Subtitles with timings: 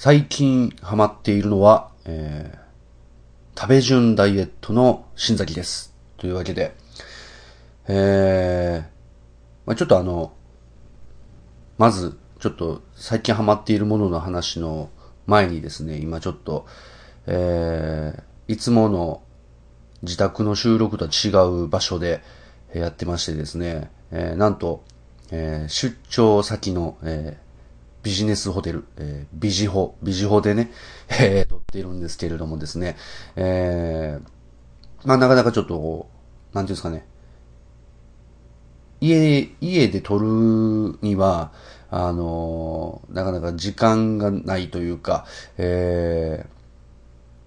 [0.00, 5.92] 最近ハマっているのは、えー、食べ順ダイエットの新崎です。
[6.18, 6.72] というわけで、
[7.88, 8.88] えー、
[9.66, 10.32] まあ、ちょっとあの、
[11.78, 14.88] まず、ちょっと最近ハマっているものの話の
[15.26, 16.64] 前にですね、今ちょっと、
[17.26, 19.20] えー、いつもの
[20.02, 21.30] 自宅の収録とは違
[21.64, 22.22] う場所で
[22.72, 24.84] やってましてですね、えー、なんと、
[25.32, 27.47] えー、出張先の、えー、
[28.02, 30.70] ビジネスホテル、えー、ビジホ、ビジホでね、
[31.20, 32.96] えー、撮っているんですけれどもですね、
[33.36, 36.08] えー、まあなかなかちょっと、
[36.52, 37.06] なんていうんですかね、
[39.00, 41.52] 家、家で撮るには、
[41.90, 46.58] あのー、なかなか時間がないというか、えー、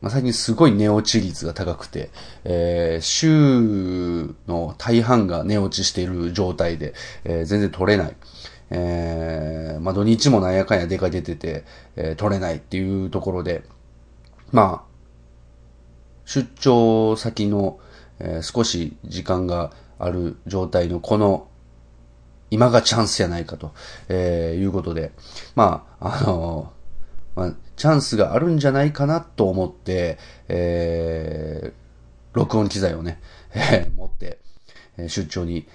[0.02, 2.10] まあ、最近すごい寝落ち率が高くて、
[2.44, 8.16] えー、週の大半が寝落ちしている状態で、えー、全然取れない。
[8.72, 11.66] えー、まあ、土日もなんやかんや出かけてて、
[11.98, 13.64] えー、取れないっていうところで、
[14.52, 14.92] まあ、
[16.26, 17.80] 出張先の、
[18.20, 21.48] えー、少し時間がある状態のこの、
[22.50, 23.74] 今がチャンスやないかと、
[24.08, 25.12] えー、いうことで、
[25.56, 26.74] まあ、あの
[27.36, 30.18] まあ、チャンスがあるんじゃないかなと思って、
[30.48, 33.22] えー、録音機材をね、
[33.54, 34.40] えー、持って、
[34.98, 35.68] え出張に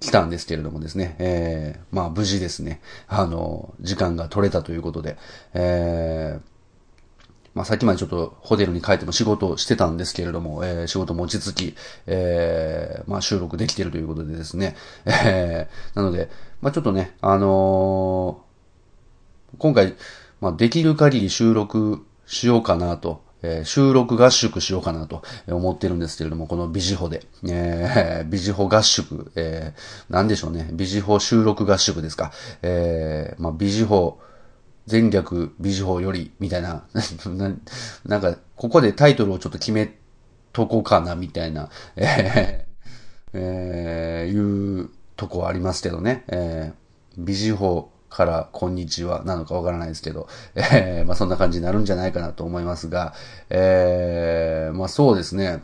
[0.00, 5.16] 来たんですけれどもですね、えー、まあ無事ですね、あの、時間が取れたということで、
[5.54, 6.40] えー、
[7.54, 19.96] まあさっきまでちょっとホテルに帰っても仕事をしてたんですけれども、えー、仕事も落ち着き、えー、まあ収録できてるということでですね、えー、なので、まあちょっとね、あのー、今回、
[20.40, 34.20] まあできる限り収録しようかなと、えー、収録合宿しようかなと思ってるんですけれども、このビジホで、えー、 ビジホ合宿、えー、なんでしょうね、ビジホ収録合宿ですか、えー、まあ、ビジホ、
[34.86, 36.84] 全略ビジホより、みたいな。
[38.06, 39.98] な、んか、ここでタイトルをちょっと決め
[40.52, 42.68] とこうかな、みたいな、えー、
[43.34, 53.14] えー、いうとこありますけどね、えー、ビジホ、からこんにちはなのかわからないですけど、えー、まあそんな感じになるんじゃないかなと思いますが、
[53.50, 55.62] えー、まあそうですね。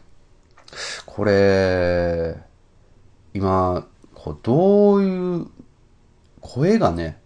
[1.07, 2.37] これ、
[3.33, 5.47] 今、こうどういう
[6.41, 7.19] 声がね、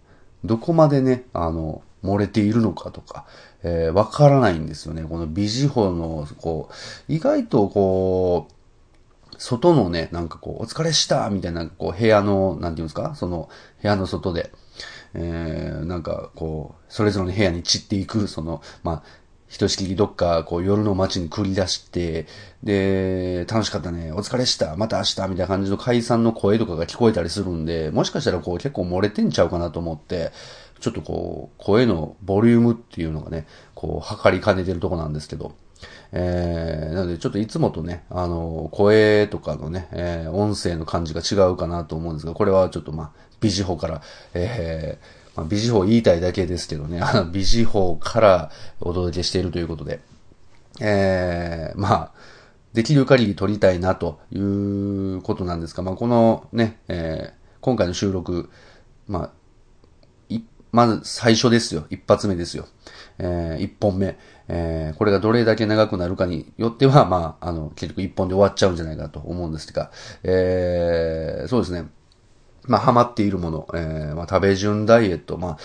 [0.45, 3.25] どこまでね、あの、漏れているのかとか、
[3.61, 5.03] えー、わからないんですよね。
[5.03, 6.73] このビジホの、こう、
[7.11, 13.15] 意外とこう、外のね、なんかこう、お疲れしたみたいな、こう、部屋の、なんていうんですか？
[13.15, 13.49] その、
[13.81, 14.51] 部屋の外で、
[15.13, 19.03] えー、なんかこう、それぞれの部屋に散っていく、その、まあ、
[19.49, 22.27] ひとしきりどっか、こう、夜の街に繰り出して、
[22.63, 30.31] で、楽しかったね、お疲れした、また明日、みたいな感じの解散の声とかが聞こえたりするんで、もしかしたらこう、結構漏れてんちゃうかなと思って、
[30.79, 35.55] ちょっとこう、声のボリュームっていうのがね、こう、測りかねてるとこなんですけど、
[36.11, 44.01] えー、なのでちょっといつもとね、あの、声とかのね、えー、音声の感じが違うかなと思うんですが、これはちょっとまあ、ビジホから、
[44.33, 49.99] えー、まあ、ビジホ言いたいだけですけどね、あの、ビジホからお届けしているということで、
[50.79, 52.11] えー、まあ、
[52.73, 58.49] できる限り撮りたいなということなんですが、まあ、このね、えー、今回の収録、
[59.07, 59.31] まあ、
[60.71, 61.85] まず最初ですよ。
[61.89, 62.67] 一発目ですよ。
[63.17, 64.17] えー、一本目。
[64.47, 69.91] えー、これがどれだけ長くなるかによっては、まあ、あの、結局一本で終わっちゃうんじゃないかと思うんですが、
[70.23, 71.87] えー、そうですね。
[72.67, 75.57] まあ、ハマっているもの、えー、まあ、食べ順ダイエット、まあ、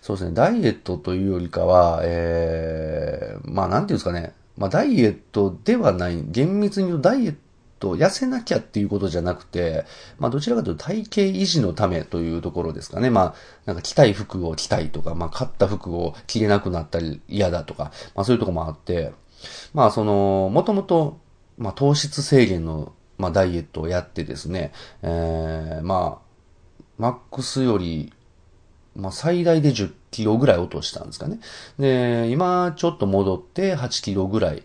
[0.00, 7.34] そうですね、ダイエットというよりかは、えー、まあ、なんていうんですかね、まあ、ダイエットではない、厳密に言うとダイエッ
[7.78, 9.84] ト、痩せなきゃっていうことじゃなくて、
[10.18, 13.10] まあ、どちらかというと体型維持のためというところですかね。
[13.10, 13.34] まあ、
[13.66, 19.12] なんか着たい服を着たいとか、まあ、買った服を着れなくなったり嫌だとか、まあ、そういうとこもあって、
[19.74, 21.18] まあ、その、もともと、
[21.58, 26.21] まあ、糖質制限の、まあ、ダイエットをやってですね、えー、まあ、
[26.98, 28.12] マックスより、
[28.94, 31.40] まあ、最大で10キロぐらい落としたんですかね。
[31.78, 34.62] で、今ちょっと戻って8キロぐらい、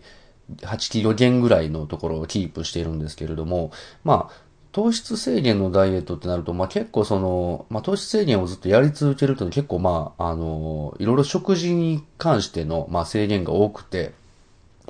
[0.62, 3.72] 8キロ減ぐらいのところをキープしているんですけれども、
[4.04, 4.48] まあ、
[4.78, 14.14] 糖質制限のダイエットってなると、まあ結構その、まあ糖質制限をずっとやり続けると結構まあ、あの、いろいろ食事に関しての、まあ制限が多くて、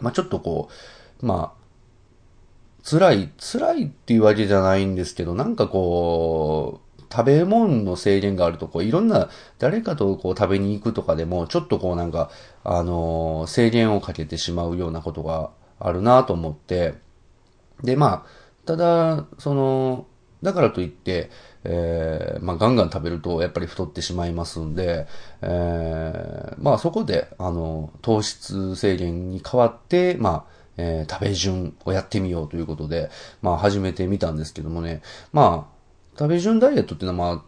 [0.01, 0.67] まあちょっとこ
[1.21, 1.57] う、まあ、
[2.83, 12.29] 辛い、辛いっていうわけじゃないんですけど、なんかこう、食べ物の制限があると、こう、いろんな、誰かとこう食べに行くとかでも、ちょっとこうなんか、
[12.63, 16.95] あのー、制限をかけてしまうようなことがあるなと思って、
[17.83, 18.25] で、まあ、
[18.65, 20.05] ただ、その、
[20.43, 21.31] だからといって、
[21.63, 25.07] えー、まあ、ガンガン食べるとやっぱり太ってしまいますんで、
[25.41, 33.09] えー、まあ、そこで、あの、糖質制限に代わって、まあ、えー、食べ順をやってみようということで、
[33.41, 35.01] まあ、始めてみたんですけどもね、
[35.33, 35.76] まあ、
[36.17, 37.43] 食べ順ダイエットっていうのは、ま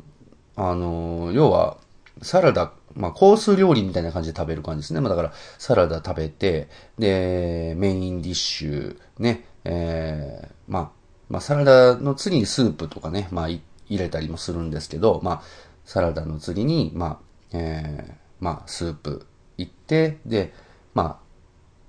[0.55, 1.77] あ、あの、要は、
[2.21, 5.01] サラダ、まあ、コース料理みたいな感じで食べる感じですね。
[5.01, 6.67] まあ、だから、サラダ食べて、
[6.97, 10.91] で、メインディッシュ、ね、えー、まあ、
[11.29, 15.41] まあ、サラダの次にスープとかね、まあ、入れたりもするんですけど、まあ、
[15.85, 17.19] サラダの次に、ま
[17.53, 19.25] あ、えー、まあ、スープ
[19.57, 20.53] 行って、で、
[20.93, 21.19] ま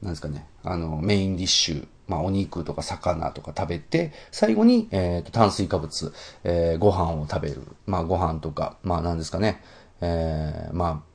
[0.03, 6.13] あ、なんですかね、あの、メインディッシュ、まあ、お肉とか魚とか食べて、最後に、えっ、ー、と、炭水化物、
[6.45, 7.63] えー、ご飯を食べる。
[7.87, 9.63] まあ、ご飯とか、まあ、なんですかね、
[10.01, 11.11] えー、まあ、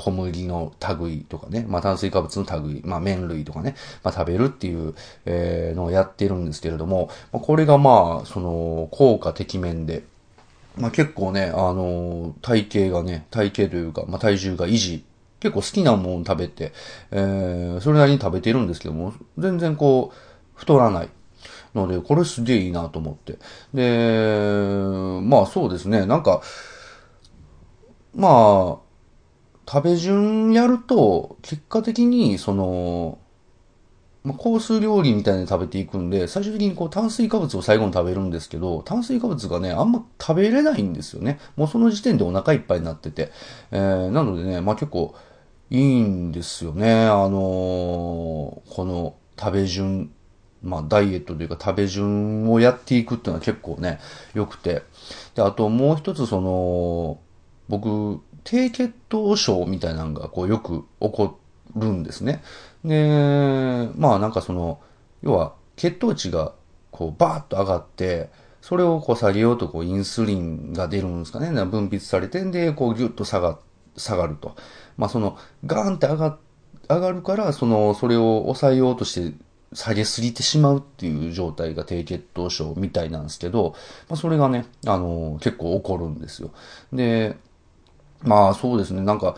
[0.00, 4.94] 小麦の類とかね、まあ炭水化物の類、まあ麺類とかね、まあ食べるっていう、
[5.26, 10.02] えー、のをやってるんですけれども、まあ、これがまあ、その、効果てきめんで、
[10.78, 15.04] まあ結構ね、あの、体型がね、体型というか、まあ体重が維持、
[15.38, 16.72] 結構好きなもの食べて、
[17.10, 20.29] えー、それなりに食べてるんですけども、全然こう、
[20.60, 21.08] 太らない。
[21.74, 23.38] ので、これすげえいいなと思って。
[23.72, 26.42] で、まあそうですね、なんか、
[28.14, 33.18] まあ、食べ順やると、結果的に、その、
[34.22, 41.38] まあ、コース料理みたいに食べていくんで、最終的にこう炭水化物を最後に食べるんですけど、炭水化物がね、あんま食べれないんですよね。
[41.56, 43.30] もうその時点でお腹いっぱいになってて。
[43.70, 45.14] えー、なのでね、まあ、結構
[45.70, 47.06] いいんですよね。
[47.06, 47.34] あのー、
[48.74, 50.10] この食べ順、
[50.62, 53.98] まあ、ダイエットというか食べ順をやっていくっていうのは結構ね、
[54.34, 54.82] 良くて。
[55.34, 57.18] で、あともう一つその、
[57.68, 61.38] 僕、低血糖症みたいなのがこうよく起こ
[61.76, 62.42] るんですね。
[62.84, 64.80] で、まあなんかその、
[65.22, 66.52] 要は血糖値が
[66.90, 68.30] こうバーッと上がって、
[68.60, 71.50] それをこう下げようとこうインスリンが出るんですかね。
[71.64, 73.58] 分泌されてんで、こうギュッと下が、
[73.96, 74.56] 下がると。
[74.96, 76.38] まあその、ガーンって上が、
[76.88, 79.36] 上がるから、その、それを抑えようとして
[79.72, 83.74] 下げすぎてしまうっていう状態が低血糖症みたいなんですけど、
[84.08, 86.50] まあそれがね、あの、結構起こるんですよ。
[86.92, 87.36] で、
[88.22, 89.36] まあそうですね、なんか、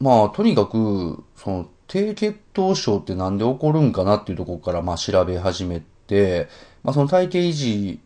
[0.00, 6.48] まあとにかく、その低血糖症ってなんで起こるんかなっていうところからまあ調べ始めて、
[6.82, 8.00] まあその体型維持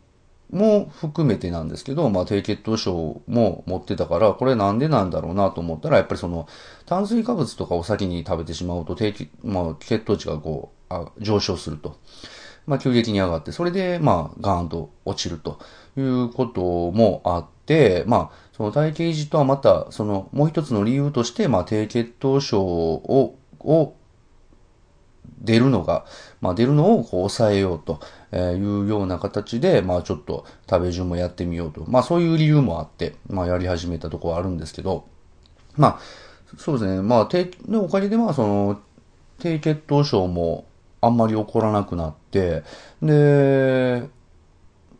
[0.51, 6.47] も含めてなんですけど、まあ低血糖症も持ってたから、これなんでなんだろうなと思ったら、やっぱりその
[6.85, 11.97] 炭水化物とかお先に食べてしまうと低血、まあ血糖値がこう、あ上昇すると。
[12.67, 15.59] まあ急激に上がって、それでまあガーンと落ちると
[15.97, 16.61] いうこと
[16.91, 23.95] もあって、まあその体型維持とはまた、その、もう一つの理由として、まあ、低血糖症を、を、
[25.39, 26.05] 出るのが、
[26.41, 27.99] まあ、出るのをこう抑えようと
[28.31, 31.83] えいうような形で、まあ、ちょっと食べ順もやってみようと。
[31.87, 35.05] まあ、そういう理由もあって、まあ、やり始めたとこはあるんですけど、
[35.75, 35.99] まあ、
[36.57, 37.01] そうですね。
[37.01, 38.79] まあ、低、のおかげで、まあ、その、
[39.39, 40.65] 低血糖症も
[41.01, 42.63] あんまり起こらなくなって、
[43.01, 44.07] で、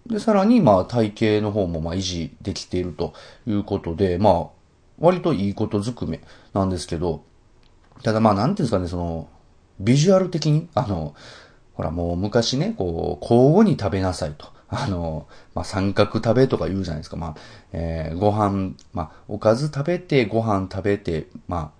[0.07, 3.13] で、さらに、まあ、体型の方も、まあ、維持できていると
[3.48, 4.48] いうことで、まあ、
[5.00, 6.22] 割といいことずくめ
[6.54, 7.24] なんですけど、
[8.04, 9.30] ただまあ、なんていうんですかね、その、
[9.80, 11.16] ビジュアル的に、あの、
[11.81, 14.45] ほらもう昔ね、こう、交互に食べなさいと。
[14.69, 15.25] あの、
[15.56, 17.18] まあ、三角食べとか言うじゃないですか。
[17.18, 17.36] まあ、
[17.74, 21.74] えー、ご飯、まあ、おかず食べて、ご飯食べて、ま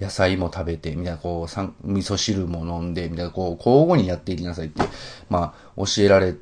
[0.00, 1.60] あ、野菜も食べて、みたいな、こう、
[1.92, 4.82] 味噌汁も飲んで、みたいな、こう、交互にやっていきなさいって、
[5.28, 6.34] まあ、教えられ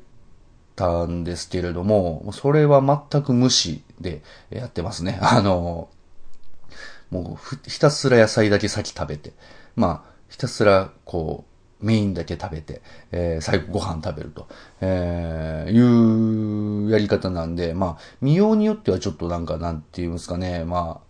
[0.77, 5.19] たんですけれども、それは全く無視でやってますね。
[5.21, 5.89] あの、
[7.11, 9.33] もうひたすら野菜だけ先食べて、
[9.75, 11.54] まあ、ひたすらこう、
[11.85, 14.47] メインだけ食べて、えー、最後ご飯食べると、
[14.81, 21.05] えー、いうやり方なんで、まあ、見ようによってはちょっとなんか、なんて言うんですかね、まあ、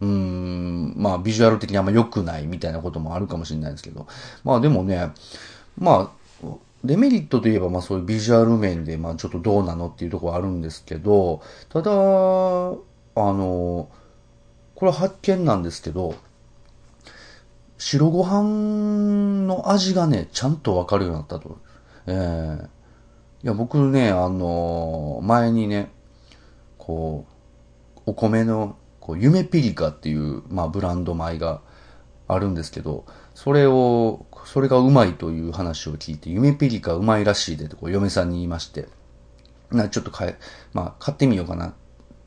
[0.00, 4.08] うん、まあ、ビジュアル的にあんま良くないみたいなこともあるかもしれないですけど、
[4.42, 5.12] まあでもね、
[5.78, 6.12] ま
[6.42, 6.46] あ、
[6.82, 13.88] デメリットといえば、まあそういうビジュアル面で、まあちょっとどうなのっていうとこはあるんですけど、ただ、あの、
[14.74, 16.14] これ発見なんですけど、
[17.80, 21.58] 白ご飯の味がね、ちゃんとわかるようになったと。
[22.06, 22.66] ええー、い
[23.42, 25.90] や、僕ね、あの、前にね、
[26.76, 27.24] こ
[27.96, 31.62] う、お米の、こう、夢ピリカっていう、まあブランド米が
[32.28, 38.88] あるんですけど、それを、それがうまいという話を聞いて、夢ピリカうまいらしいでとこう嫁さんに言いまして、
[39.70, 40.36] な、ちょっと買え、
[40.74, 41.74] まあ、買ってみようかな。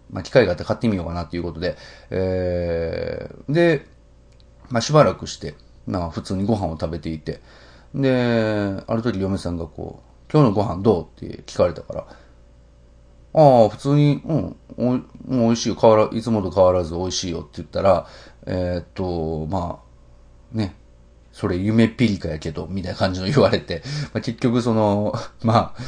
[0.10, 1.76] まあ、機会があって買ってみようかなっていうことで、
[2.10, 3.93] えー、で、
[4.70, 5.56] まあ、しばらくして、
[5.86, 7.42] まあ、普通にご飯を食べていて、
[7.94, 11.24] で、ある時嫁さんがこう、今日のご飯どう？
[11.26, 12.08] って聞かれたから、
[13.36, 18.08] ああ、普通に、うん、おもう美味しいよ、変わら、いつもと変わらず美味しいよって言ったら、
[18.46, 19.80] えーっと、ま
[20.54, 20.76] あ、ね、
[21.32, 23.82] それ夢ピリカやけど、みたいな感じの言われて、
[24.14, 25.82] まあ、結局その、 まあ、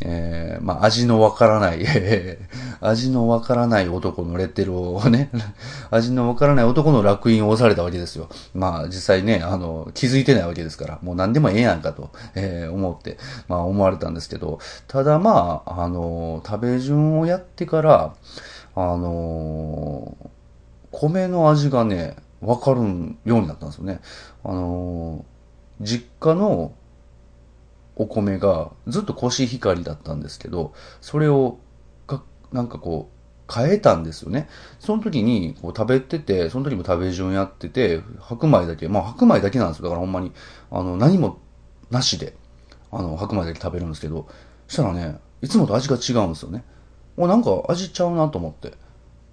[0.00, 1.84] えー、まあ、味のわからない、
[2.80, 5.30] 味のわからない男のレッテルをね、
[5.90, 8.28] 味のわからない男の楽印を押されたわけですよ。
[8.54, 18.14] まあ、実際ね、あの、気づいてないわけですから、もう何でもええやんかと、えー、思って、まあ、思われたんですけど、ただまあ、あの、食べ順をやってから、
[18.76, 20.16] あの、
[20.92, 22.78] 米の味がね、わかる
[23.24, 24.00] ようになったんですよね。
[24.44, 25.24] あの、
[25.80, 26.72] 実家の
[27.98, 31.58] お米がずっとコシヒカリだったんですけど、それを
[32.06, 33.18] が、なんかこう、
[33.52, 34.48] 変えたんですよね。
[34.78, 39.84] その時にこう食べてて、その時も食べ順やってて、白米だけ、まあ白米だけなんですよ。
[39.84, 40.32] だからほんまに、
[40.70, 41.38] あの、何も
[41.90, 42.36] なしで、
[42.92, 44.28] あの、白米だけ食べるんですけど、
[44.68, 46.64] そしたらね、いつもと味が違うんですよね。
[47.16, 48.74] お、なんか味ちゃうなと思って。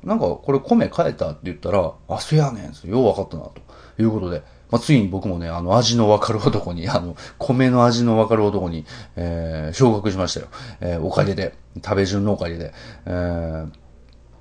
[0.04, 2.90] なんかこれ米変えたって言ったら、あ、そやねん。
[2.90, 3.62] よう分かったな、と
[4.02, 4.44] いうことで、
[4.76, 10.48] まあ、ついに僕もね、あの、味のわかる男に、 あの、米の味のわかる男に、えー、昇格しましたよ。
[10.82, 12.74] えー、おかげで、食べ順のおかげで。
[13.06, 13.68] えー、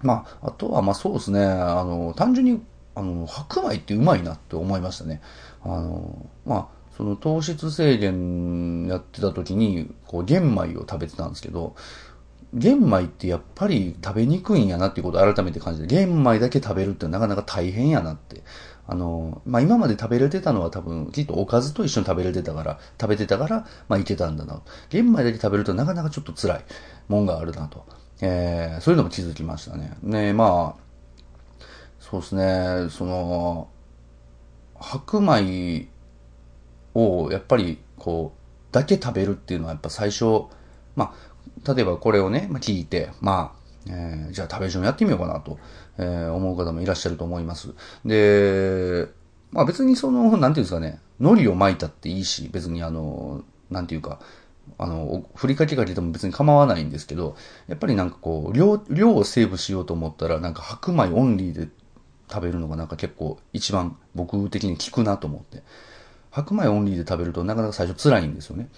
[0.03, 2.61] まあ、あとは、まあそうですね、あの、単純に、
[2.97, 5.21] あの、白米ってうまいなって思いましたね。
[5.63, 11.77] あの、まあ、その糖質制限やってた時に、こう、玄米を食べてたんですけど、
[12.55, 18.43] 玄米ってやっぱり食べにくいんやなっていうことを改めて感じて、玄米だけ食べるってなかなか大変やなって
[18.87, 24.63] あの、まあ、今まで食べれてたのは多分、きっとおかずと一緒に食べれてたから、食べてたから、まあ、いけたんだな。
[24.91, 26.65] 玄米だけ食べるとなかなかちょっと辛い
[27.09, 27.85] もんがあるなと。
[28.21, 29.97] えー、そういうのも気づきましたね。
[30.03, 31.65] ねまあ、
[31.99, 33.69] そうですね、その、
[34.79, 35.89] 白米
[36.95, 40.45] をやっぱりこう、だけ食べるっていうのはやっぱ最初、
[40.95, 41.15] ま
[41.65, 45.59] あ、例えばこれをね、まあ、聞いて、まあ、えー、じゃあ食べ順やってみようかなと、
[45.99, 47.75] えー、思う方もいらっしゃると思います。
[48.05, 49.09] で、
[49.53, 54.21] まあ別にその、なんていうんですかね、海苔を巻いたっていいし、別にあの、なんていうか、
[54.79, 57.37] あの、ふりかけが出ても別に構わないんですけど、
[57.69, 61.69] やっぱりなんかこう、量、量をセーブしようと思ったら、なんか白米オンリーで
[62.31, 65.63] 食べるのがなんか結構一番僕的に効くなと思って。
[66.31, 68.69] 白米オンリーで食べるとなかなか最初辛いんですよね。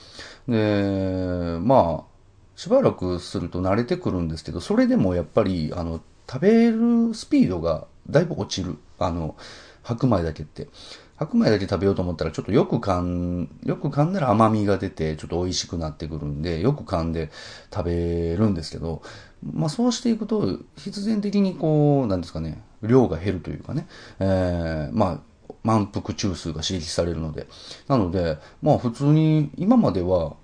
[0.46, 2.16] で、まあ、
[2.54, 8.76] しばらくすると慣れてくるんですけど、それでもやっぱり、あの、食べるスピードがだいぶ落ちる。
[8.98, 9.36] あの、
[9.82, 10.68] 白米だけって。
[11.16, 17.30] 白米だけ食べようと思ったら、ちょっとよく噛ん、よく噛んだら甘みが出て、ちょっと美味しくなってくるんで、よく噛んで
[17.72, 19.02] 食べるんですけど、
[19.42, 23.86] まあそうしていくと、必然的にこう、なんですかね、量が減るというかね、
[24.18, 27.46] えー、まあ、満腹中枢が刺激されるので。
[27.88, 30.36] なので、まあ普通に、今までは、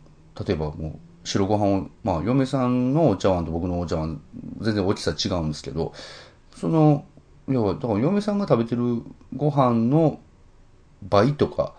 [0.46, 4.21] 例えばもう、白ご飯を、まあ、嫁さんのお茶碗と僕のお茶碗、
[4.61, 5.93] 全然大きさ違うんですけど、
[6.57, 7.05] その、
[7.49, 9.02] いや、だから嫁さんが食べてる
[9.37, 10.21] ご飯の
[11.02, 11.75] 倍とか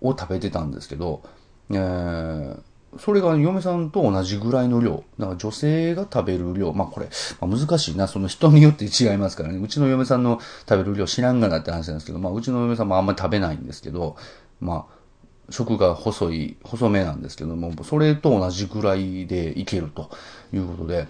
[0.00, 1.22] を食べてたんですけど、
[1.70, 2.58] えー、
[2.98, 5.04] それが嫁さんと同じぐらいの量。
[5.18, 6.72] だから女性が食べる量。
[6.72, 7.08] まあこれ、
[7.40, 8.06] まあ、難しいな。
[8.06, 9.58] その人によって違いますからね。
[9.58, 14.16] うちの嫁さんの食べる量知らんがなって話なんですけど、まあうちの嫁さんもあんまり食べないんですけど、
[14.60, 14.93] まあ、
[15.50, 20.10] 食が細い、細めなんですけども、それと同じぐらいでいけると
[20.52, 21.06] いうことで、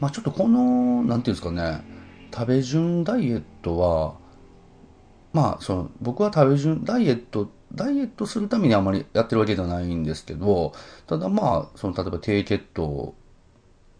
[0.00, 1.82] まあちょっとこの、なんていうんですかね、
[2.32, 4.14] 食べ順ダイエットは、
[5.32, 10.72] まあその、僕は食べ順ダイエット、ダイエットするためにあまりやってるわけではないんですけど、
[11.06, 13.14] ただまあ、その、例えば低血糖、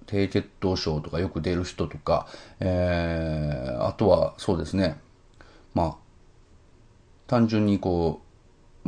[0.06, 2.26] 低血糖症とかよく出る人とか、
[2.60, 4.98] えー、あとはそうですね、
[5.74, 5.96] まあ、
[7.26, 8.27] 単純にこう、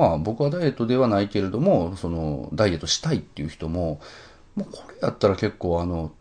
[0.00, 4.00] まあ僕はダイエットではないけれども、そのダイエットしたいっていう人も、
[4.56, 6.12] もうこれやったら結構あの、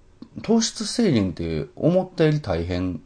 [0.43, 3.01] 糖質制限って思ったより大変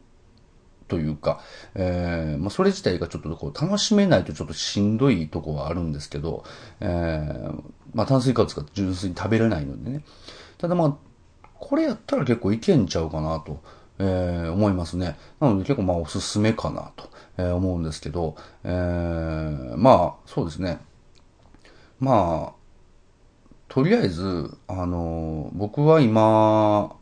[0.88, 1.40] というか、
[1.76, 6.44] えー、まあ、それ自体がちょっとこう楽しめないとちょっとしんどいとこはあるんですけど、
[6.80, 7.62] えー、
[7.94, 10.04] まあ、炭水化物が純粋に食べれないのでね。
[10.58, 13.62] ただまあ、これやったら結構いけんちゃうかなと、
[13.98, 15.16] えー、思いますね。
[15.40, 17.08] なので結構まあおすすめかなと。
[17.36, 20.78] えー、思うんですけど、えー、まあ、そうですね。
[22.00, 22.64] まあ、
[23.68, 26.96] とりあえず、あの僕は今、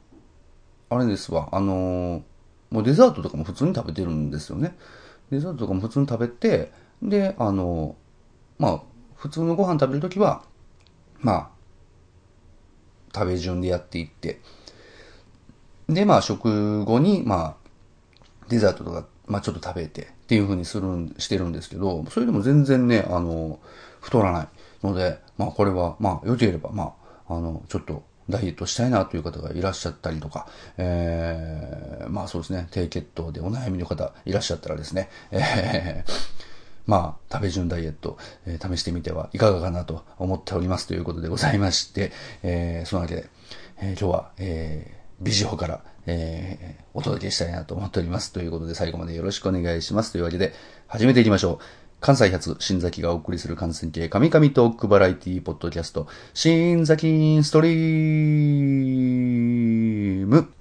[0.88, 2.22] あれですわ、あの
[2.70, 4.76] もうデザートとかも普通に食べてるんですよね。
[5.30, 6.72] デザートとかも普通に食べて、
[7.02, 7.96] で、あの
[8.58, 8.82] まあ、
[9.16, 10.44] 普通のご飯食べるときは、
[11.20, 11.50] まあ、
[13.14, 14.40] 食べ順でやっていって、
[15.88, 17.56] で、まあ、食後に、まあ、
[18.48, 23.60] デザートとか、まあ、ちょっと食べて、っていう風にするん、してるんですけど、それでも全然ね、あの、
[24.00, 24.48] 太らない
[24.82, 26.94] ので、まあこれは、まあ良ければ、ま
[27.28, 30.46] あ、あの、ちょっとダイエットしたいなという方がいらっしゃったりとか、
[30.78, 36.10] えー、まあそうですね、低血糖でお悩みの方いらっしゃったらですね、えー、
[36.88, 42.10] まあ、食べ順ダイエット、えー、試してみてはいかがかなと思っておりますということでございまして、
[42.42, 43.28] えー、そのわけで、
[43.82, 48.32] えー、今日は、えー、ビジホから、えー、お届けしたいなと思っております。
[48.32, 50.12] ということで、最後までよろしくお願いします。
[50.12, 50.52] というわけで、
[50.86, 51.64] 始めていきましょう。
[52.00, 60.52] 関西発、新崎がお送りする感染系、神々トークバラエティポッドキャスト、新崎ストリーム。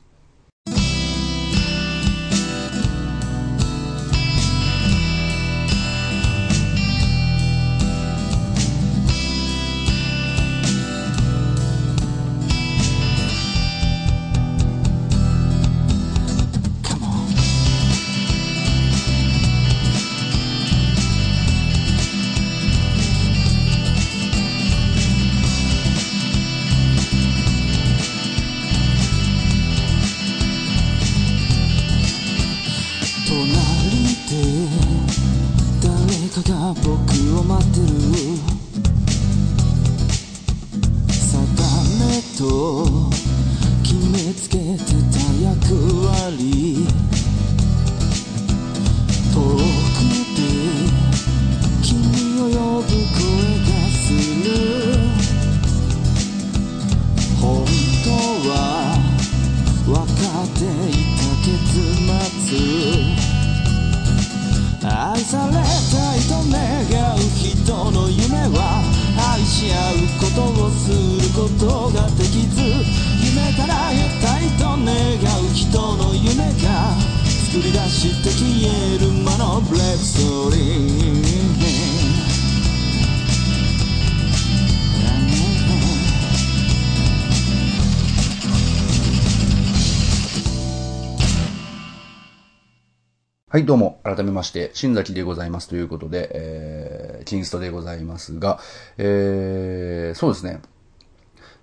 [94.52, 98.60] して、新崎でございますということで、えー、キンストでございますが、
[98.98, 100.62] えー、そうですね。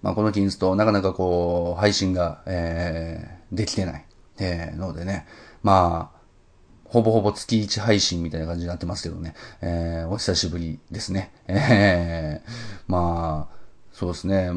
[0.01, 4.07] まあ、このキンスト、なかなかこう、配信が、えー、できてない、
[4.39, 5.27] えー、のでね、
[5.63, 6.19] まあ、
[6.85, 11.31] ほぼほぼ月1配信みたいな感じになってますけどね、えー、お久しぶりですね。
[11.47, 12.51] えー、
[12.87, 13.57] まあ、
[13.93, 14.53] そうですね。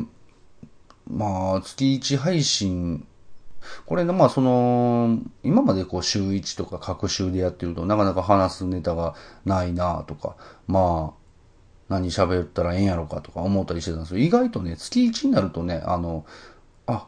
[1.06, 3.06] まあ、月1配信
[3.86, 10.36] これね、まあその、今までこう週1とか各週でやってるとなかなか話すネタがないなとか、
[10.67, 11.21] まあ、
[11.89, 16.26] 何喋ったらええんやろかとか思ったりしてたんですけど、意外とね、月1になるとね、あの、
[16.88, 17.08] あ、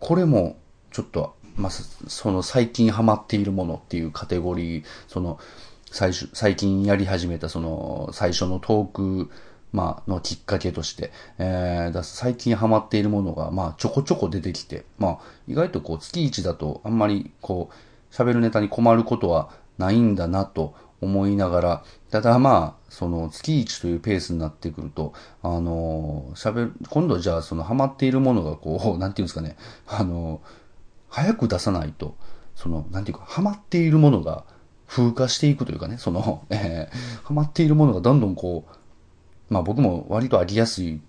[0.00, 0.56] これも
[0.92, 5.38] ちょっと、まあ、その最近ハマっているものっていうカテゴリー、その、
[5.90, 9.30] 最初、最近やり始めたその最初のトーク
[9.72, 30.40] まあ、のきっかけとして、えー、最近ハマっているものが、まあ、ちょこちょこ出てきて、まあ、意外とこう、月1だと、あんまり、こう、喋るネタに困ることはないんだなと思いながら、ただまあ、その、月1というペースになってくると、あの喋る、今度じゃあ、その、ハマっているものが、こう、 なんていうんですかね、あの
[31.08, 32.16] 早く出さないと、
[32.54, 34.44] その、なんていうか、ハマっているものが、
[34.86, 38.77] 風化していくというかね、その、えー、ハマっているものがどんどんこう、
[39.50, 41.00] まあ僕も割とありやすい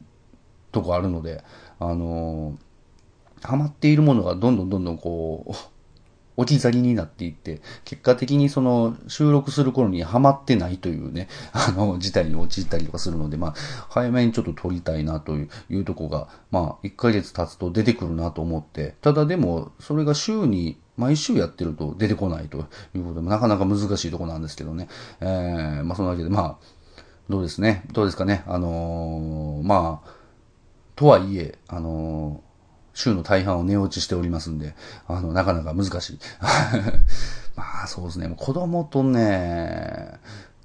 [0.71, 1.43] とこあるので、
[1.79, 5.53] あのー、ハマっているものがどんどんどんどんこう、
[6.37, 13.53] 置き去りになっていって、結果的にその収録する頃にハマってないというね、 あの、事態に陥ったりとかするので、まあ、
[13.89, 24.87] 早めにちょっと撮りたいなというとこが、まあ、1ヶ月経つと出てくるなと思って、ただでも、それが週に毎週やってると出てこないということで、なかなか難しいとこなんですけどね。
[25.21, 26.57] えー、まあそのわけで、まあ、
[27.29, 27.83] どうですね？
[27.91, 28.43] どうですかね？
[28.47, 30.09] あのー、まあ、
[30.95, 34.73] とはいえ、あのー、週の大半を寝落ちしておりますんで、
[35.07, 36.19] あの、なかなか難しい。
[37.55, 38.33] まあ、そうですね。
[38.35, 40.19] 子供とね、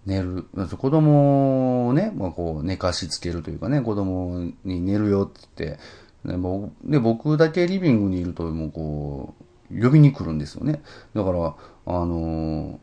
[0.07, 0.47] 寝る、
[0.79, 5.77] 子供をね、まあ、こう、寝かしつけるというかね、子供に寝るよって
[6.25, 9.35] 言って、で、僕だけリビングにいると、もうこ
[9.71, 10.83] う、呼びに来るんですよね。
[11.15, 11.55] だから、
[11.87, 12.79] あのー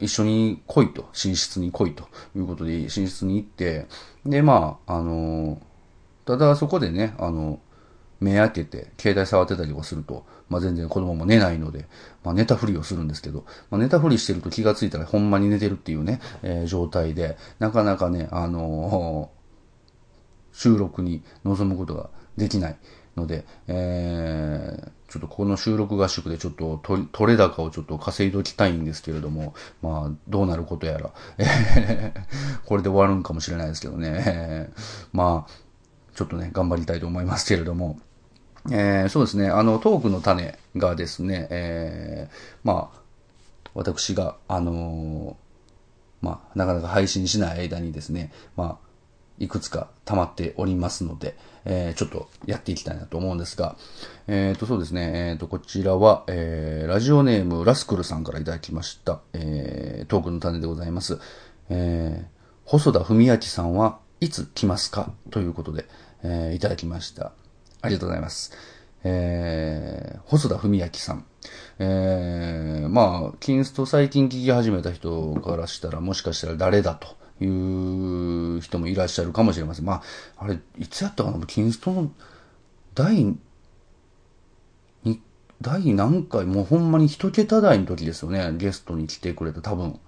[0.00, 2.04] 一緒に来いと、寝室に来いと。
[2.34, 3.86] いうことで、寝室に行って、
[4.24, 5.60] で、まあ、あの、
[6.24, 7.60] ただそこでね、あの、
[8.20, 11.86] 目開けて、携帯触ってたりとかすると、まあ全然子供も寝ないので、
[12.24, 22.76] まあ寝たふりをするんですけど、まあ寝たふりしてると気がついたらほんまに寝てるっていうね、えー、状態で、なかなかね、あのー、収録に臨むことができない
[23.16, 26.80] ので、えー、ちょっとこの収録合宿でちょっと
[27.12, 31.12] 取れ高をちょっと稼いでおきたいんですけれども、まあ、どうなることやら、
[32.66, 34.70] これで終わるんかもしれないですけどね、
[35.12, 35.50] まあ、
[36.14, 37.98] ちょっとね、頑張りたいと思いますけれども、
[38.70, 43.00] えー、そうですね、あの、トークの種がですね、えー、まあ、
[43.74, 48.85] 私が、あのー、まあ、なかなか配信しない間にですね、まあ、
[49.38, 53.76] いくつか溜まっておりますので、えー、ちょっとやっていきたいなと思うんですが、
[54.28, 61.18] えっ、ー、と、そうですね、えっ、ー、と、こちらは、えー、ラジオネームラスクルさんからいただきました、えー、トークの種でございます。
[61.68, 62.26] えー、
[62.64, 65.86] 細田文明さんはいつ来ますかということで、
[66.22, 67.32] えー、いただきました。
[67.82, 68.52] ありがとうございます。
[69.04, 71.24] えー、細田文明さん。
[71.78, 79.84] えー、まあ、キンスト最近聞き始めた人からしたら、もしかしたら誰だという人もいらっしゃるかもしれません。
[79.84, 80.02] まあ、
[80.38, 82.10] あれ、いつやったかなキンストの
[82.94, 83.36] 第、
[85.62, 88.52] 第何回、もうほんまに一桁台の時ですよね。
[88.56, 89.98] ゲストに来てくれた、多分。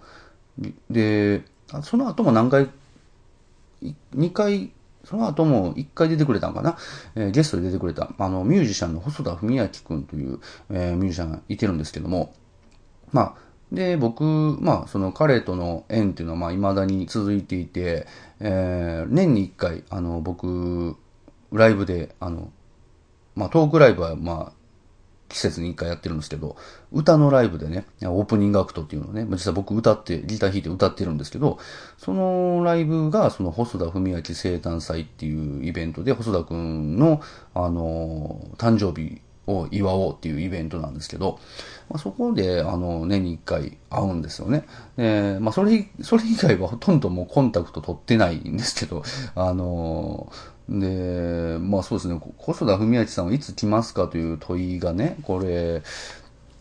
[0.91, 1.43] で、
[1.83, 2.69] その後も何回、
[3.83, 4.73] 2回、
[5.05, 6.77] その後も1回出てくれたんかな、
[7.15, 12.35] えー、ゲストで出てくれた、あの、ミュージシャンの細田文明君という、えー、ミュージシャンがいてるんですけども、
[13.13, 14.25] まあ、で、僕、
[14.61, 18.07] まあ、その彼との縁っていうのは、まあ、未だに続いていて、
[18.41, 20.97] えー、年に1回、あの、僕、
[21.53, 22.51] ライブで、あの、
[23.35, 24.59] まあ、トークライブは、まあ、
[25.29, 26.57] 季節に一回やってるんですけど、
[26.91, 31.59] 歌のライブでね、オープニングアクトっていうのをね、実際僕歌って、ギター弾いて歌ってるんですけど、
[31.99, 37.21] そのライブが、その細田文明生誕祭っていうイベントで、細田くんの、
[37.55, 41.41] あの、誕生日を祝おうっていうイベントなんですけど、
[41.89, 44.65] まあ、そこで、あの、年に一回会うんですよね。
[44.97, 49.03] で、まあ、それ、それ以外はほとんどもうコンタクト取ってないんですけど、
[49.35, 50.31] あの、
[50.69, 55.83] で、まあそうですね、細田文明さんはいつ来ますかという問いがね、これ、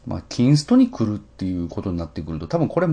[0.05, 2.87] まあ、キンストに来るっていうことになってくると、多分これ、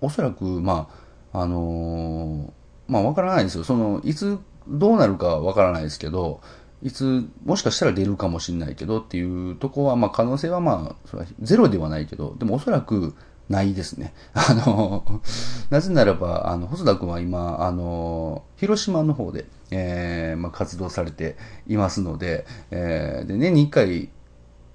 [0.00, 0.88] おそらく、ま
[1.32, 2.50] あ、あのー、
[2.88, 3.64] まあわからないですよ。
[3.64, 6.40] その、いつどうなるかわからないですけど、
[6.82, 13.14] いつ、もしかしたら出るかもしれないけどっていうとこは、まあ可能性はまあ、それはゼロではないけど、でもおそらく、
[13.50, 14.14] ないですね。
[14.32, 15.04] あの、
[15.70, 24.08] なぜならば、あの、細田君は今、あの、広島の方で、えー、まあ、活動されていますので、えー、で、年に一回、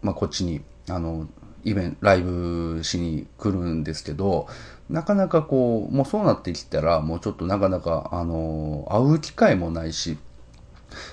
[0.01, 1.27] まあ、こっちに、あの、
[1.63, 4.47] イベント、ライブしに来るんですけど、
[4.89, 10.17] なかなかこう、もうそうなってきたら、もうちょっとなかなか、あの、会う機会もないし、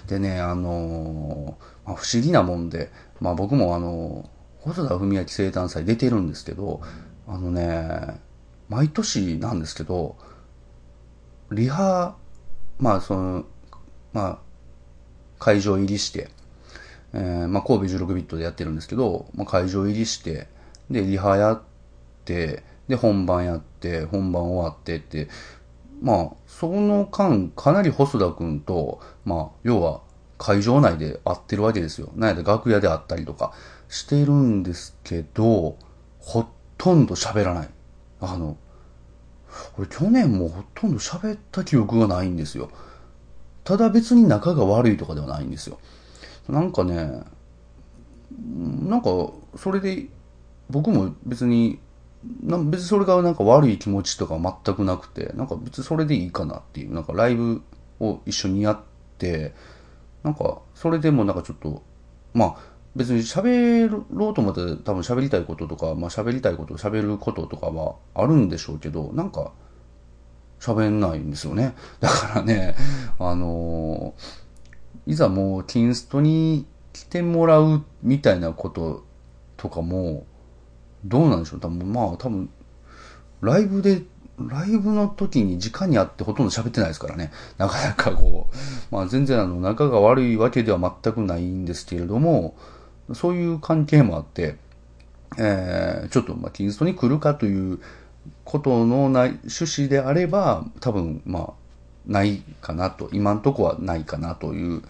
[0.06, 2.90] でね、あの、まあ、不思議なもんで、
[3.20, 4.28] まあ僕もあの、
[4.60, 6.80] 細田文明生誕祭出てるんですけど、
[7.26, 8.20] あのね、
[8.68, 10.16] 毎年なんですけど、
[11.50, 12.16] リハ、
[12.78, 13.44] まあその、
[14.12, 14.38] まあ、
[15.38, 16.30] 会場入りして、
[17.12, 20.48] えー、まあ神戸16ビットでやってるんですけど、まあ会場入りして、
[20.90, 21.62] で、リハやっ
[22.24, 25.28] て、で、本番やって、本番終わってって、
[26.02, 30.02] まあ、その間、かなり細田くんと、まあ、要は、
[30.36, 32.10] 会場内で会ってるわけですよ。
[32.16, 33.52] なんやで楽屋で会ったりとか
[33.88, 35.76] してるんですけど、
[36.18, 37.68] ほとんど喋らない。
[38.20, 38.56] あの、
[39.76, 42.70] これ去年もほとんど喋った記憶がないんですよ。
[43.62, 45.78] ただ別に仲が悪いとかではないんですよ。
[46.48, 47.22] なんかね、
[48.82, 50.06] なんか、それで、
[50.68, 51.78] 僕も別に、
[52.42, 57.62] な別にそれがなんか悪い気持ちとか全くなくて、なんか別にそれでいいかなっていう、なんかライブ
[58.00, 58.80] を一緒にやっ
[59.18, 59.54] て、
[60.22, 61.82] なんか、それでもなんかちょっと、
[62.32, 69.52] まあ、別に喋ろうと思って多分喋りたいこととか、まあ喋りたいこと、喋ることとかはあるんでしょうけど、なんか
[70.60, 71.74] 喋んないんですよね。
[72.00, 72.74] だからね、
[73.18, 79.04] あのー、いざもうキンストに来てもらうみたいなこと
[79.56, 80.26] とかも、
[81.04, 82.50] どうなんでしょう多分まあ多分、
[83.40, 84.02] ライブで、
[84.38, 87.32] ライブの時に直に会ってほとんど喋ってないですからね。
[87.58, 92.54] なかなかこう、まあ全然あの仲が悪いわけでは全くないんですけれども、
[93.14, 94.56] そういう関係もあって、
[95.38, 97.80] えー、ちょっと、まあ、キンストに来るかという
[98.44, 101.52] ことのない趣旨であれば、多分、まあ、
[102.06, 104.82] ないかなと、今んとこはないかなという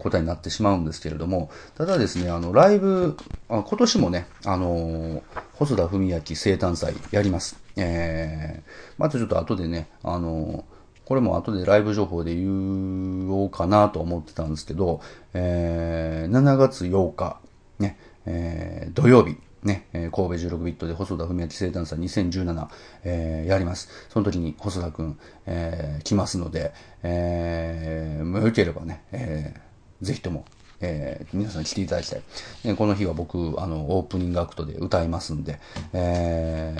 [0.00, 3.16] 答えになってしまうんですけれども、ただですね、あの、ライブ、
[3.48, 5.22] あ今年もね、あのー、
[5.54, 7.60] 細田文明生誕祭やります。
[7.76, 15.00] えー、またちょっと後でね、あのー、これも後でライブ情報で言おうかなと思ってたんですけど、
[15.34, 17.40] えー、7月8日、
[17.80, 22.68] ね、えー、土曜日、ね、えー、神戸16ビットで細田文明生誕祭2017、
[23.04, 23.88] えー、やります。
[24.08, 29.60] その時に細田くん、えー、来ますので、えー、もうよければね、えー、
[30.02, 30.44] ぜひとも、
[30.80, 32.22] えー、皆さん来ていただきたい。
[32.64, 35.60] えこの日は僕、あの、オープニングアクトで歌いますんで、
[35.92, 36.74] え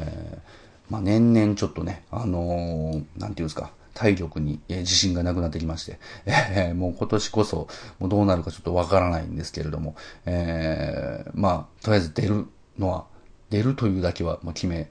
[0.89, 12.47] ー、まあ、年々ちょっとね、あのー、なんていうんですか、体力に、えー、自信がなくなってきまして、えー、もう今年こそ、もうどうなるかちょっとわからないんですけれども、えー、まあ、とりあえず出る
[12.79, 13.05] のは、
[13.51, 14.91] 出るというだけは決め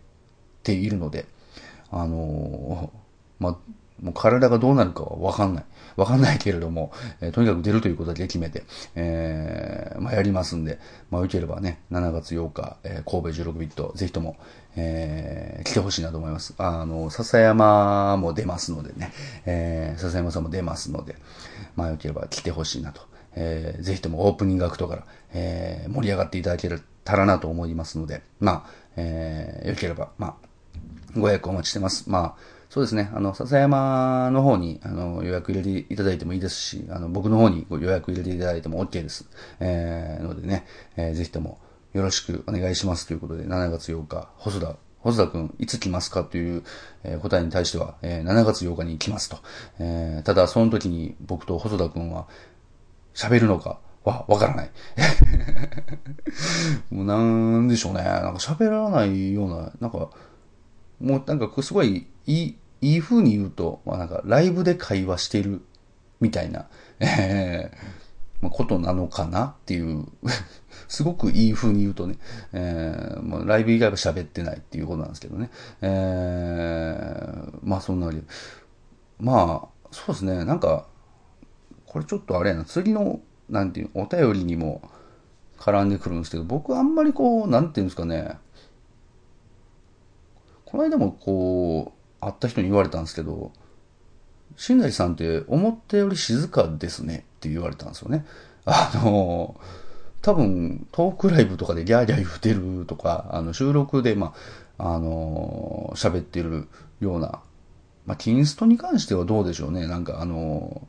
[0.63, 1.25] ているので、
[1.91, 3.57] あのー、まあ、
[4.01, 5.65] もう体がどうなるかはわかんない。
[5.99, 8.63] わかんないけれども、えー、とにかく出るということだけ決めて、
[8.95, 10.79] えー、まあ、やりますんで、
[11.11, 14.37] まあ、よければね、7月8日、えー、神戸16ビット、ぜひとも、
[14.75, 16.53] えー、来てほしいなと思います。
[16.57, 19.11] あの、笹山も出ますのでね、
[19.45, 21.15] えー、笹山さんも出ますので、
[21.75, 23.01] まあ、よければ来てほしいなと。
[23.35, 26.69] えー、ぜひともオープニングアクトから、えー、盛り上がっていただけ
[27.03, 30.49] たらなと思いますので、まあ、えー、よければ、まあ、
[31.15, 32.09] ご予約お待ちしてます。
[32.09, 33.09] まあ、そうですね。
[33.15, 39.27] あの、笹山の方に、あの、予約入れていただいてもいいですし、あの、僕の方にご予約入れていただいても OK です。
[39.59, 41.57] えー、のでね、えー、ぜひとも
[41.93, 46.63] よろしくお願いしますということで、7月8日、細田、細田くん、いつ来ますかという、
[47.03, 49.37] えー、答えに対しては、えー、7月8日に来ますと。
[49.79, 52.27] えー、ただ、その時に僕と細田くんは
[53.15, 54.71] 喋るのか、わ、わからない。
[56.93, 57.17] もうな
[57.61, 58.03] んでしょうね。
[58.03, 60.09] なんか喋らないような、なんか、
[60.99, 65.61] もうなんかすごいいい、いい風に言うと、まあなんかライブで会話してる
[66.19, 66.67] みたいな、
[66.99, 67.77] えー、
[68.41, 70.05] まあ、ことなのかなっていう
[70.87, 72.17] すごくいい風に言うとね、
[72.53, 75.49] えー、まあ、ライブ以外は喋ってないっていうことなんですけどね。
[75.81, 78.25] えー、まあそんなわけで。
[79.19, 80.87] まあ、そうですね、なんか、
[81.85, 84.81] これちょっとあれやな、次の、なんていう、お便りにも
[85.57, 88.37] 絡んでくるんですけど、僕あんまりこう、なんていうんですかね、
[90.71, 93.51] この間もこう、会った人に言われたんですけど、
[94.55, 98.25] 新内さんって思ったより静かですねって言われたんですよね。
[98.65, 99.59] あの、
[100.21, 104.33] 多分トークライブとかでギャーギャー言うてるとか、あの収録でま
[104.77, 106.67] あ、あの、喋ってる
[106.99, 107.41] ような、
[108.05, 109.87] まあ、キンストに関してはどうでしょうね。
[109.87, 110.87] なんかあの、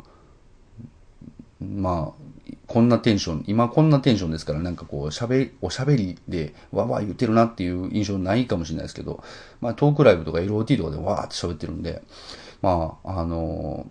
[1.61, 2.20] まあ、
[2.67, 9.23] こんなテンション、今こんなテンションですから、なんかこう、喋、おしゃべりでわわ言ってるなっていう印象ないかもしれないですけど、
[9.61, 12.03] まあトークライブとか LOT とかでわーって喋ってるんで、
[12.63, 13.87] まあ、あの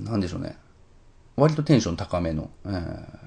[0.00, 0.56] ー、なんでしょうね。
[1.36, 2.68] 割とテンション高めの、え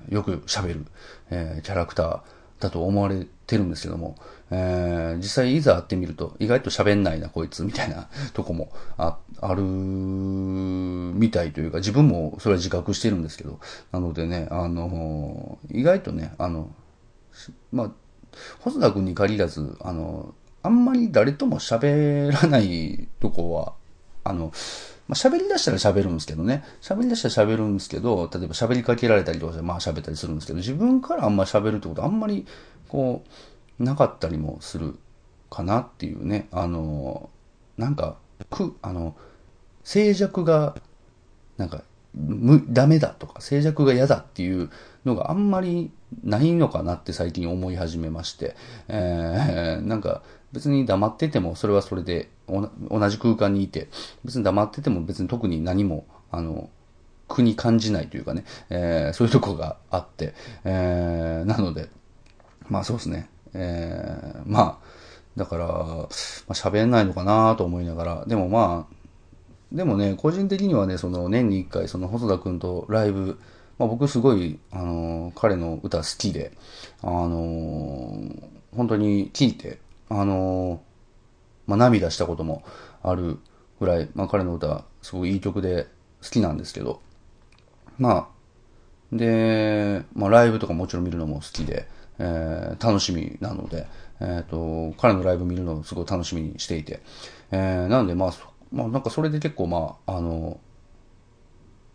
[0.10, 0.86] ー、よく喋る、
[1.30, 2.22] えー、キャラクター
[2.60, 4.16] だと思われてるんですけども、
[4.50, 13.60] えー、実際いざ会ってみると、意外と喋んないな、こいつ、みたいな とこもあ、ある、みたいというか、自分もそれは自覚してるんですけど、
[13.92, 16.70] なのでね、あの、意外とね、あの、
[17.72, 17.92] まあ、
[18.60, 20.34] 細田君に限らず、あの、
[20.64, 23.74] あんまり誰とも喋らないとこは、
[24.24, 24.52] あの、
[25.08, 26.64] まあ、喋り出したら喋るんですけどね。
[26.82, 32.46] 喋り出したら喋るんですけど、例えば喋りかけられたりとかして、まあ喋ったりするんですけど、自分からあんまり喋るってことあんまり、
[32.90, 33.30] こう、
[33.80, 34.98] なかったりもする
[35.50, 36.48] かなっていうね。
[36.52, 37.30] あの、
[37.78, 38.18] なんか、
[38.50, 39.16] く、あの、
[39.84, 40.76] 静寂が、
[41.58, 44.70] なんか、む、ダメだとか、静寂が嫌だっていう
[45.06, 45.92] のがあんまり
[46.24, 48.56] ないのかなって最近思い始めまして、
[48.88, 53.90] えー、 なんか別に黙っててもそれはそれで同じ空間にいて、
[54.24, 56.70] 別に黙ってても別に特に何も、あの、
[57.28, 61.90] 苦に感じないというかね、えー、そういうとこがあって、えー、なので、
[62.70, 64.88] まあそうですね、えー、まあ、
[65.36, 66.08] だから、まあ、
[66.54, 68.96] 喋んないのかなと思いながら、でもまあ、
[69.72, 73.40] でもね、個人的にはね、その年に一回、その細田くんとライブ、
[73.78, 76.54] まあ僕すごい、あのー、彼の歌好きで、
[77.02, 80.80] あのー、本当に聴いて、あのー、
[81.68, 82.64] まあ涙したことも
[83.04, 83.40] ある
[83.80, 85.88] ぐらい、まあ彼の歌、すごくいい曲で
[86.24, 87.02] 好きなんですけど、
[87.98, 88.30] ま
[89.12, 91.88] あ、で、まあライブとかもちろん見るのも好きで、
[92.20, 93.88] えー、楽しみなので、
[94.20, 97.02] えっ、と、彼のライブ見るのをすごい楽しみにしていて、
[97.52, 98.34] えー、なのでまあ、
[98.72, 100.60] まあなんかそれで結構まあ、あの、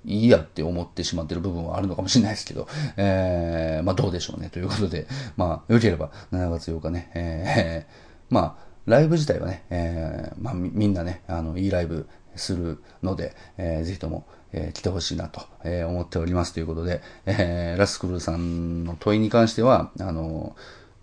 [0.04, 5.06] いいやって思ってしまってる部分はあるのかもしれないですけど、えー、まあどうでしょうねということで、
[5.36, 20.54] まあ良ければ7月8日ね、えー、まあライブ自体はね、えー、まあみんなね、あの、いいライブするので、えー、ぜひとも、えー、来てほしいなと、えー、思っておりますということで、えー、ラスクルさんの問いに関しては、あの、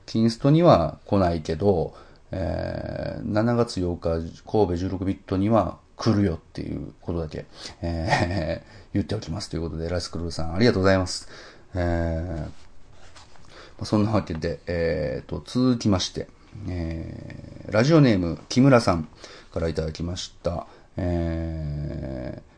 [0.05, 1.95] キンストには来ないけど、
[2.31, 7.45] えー、7月8日神戸16ビットには来るよっていうことだけ、
[7.81, 11.27] えー、 言っておきますということで、ラスクルさんありがとうございます。
[11.75, 16.27] えー、そんなわけで、えー、と、続きまして、
[16.67, 19.07] えー、ラジオネーム木村さん
[19.53, 20.67] からいただきました。
[20.97, 22.48] えー、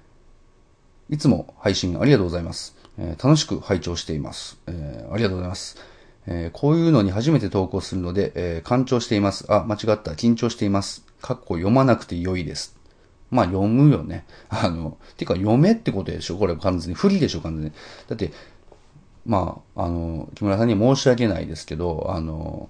[1.11, 2.73] いつも配信ありがとうございます。
[2.97, 5.13] えー、楽しく拝聴しています、えー。
[5.13, 5.75] ありがとうございます。
[6.25, 9.45] えー、こういうのに初めて投稿するので、えー、緊張しています。
[9.49, 10.11] あ、間違った。
[10.13, 11.05] 緊張しています。
[11.21, 12.77] かっこ読まなくて良いです。
[13.29, 14.25] まあ読むよね。
[14.47, 16.37] あの、てか読めってことでしょ？
[16.37, 16.95] これ完全に。
[16.95, 17.41] 不利でしょ？
[17.41, 17.71] 完全に。
[18.07, 18.31] だって、
[19.25, 22.69] まあ、あの、木村さんに申し訳ないですけど、あの、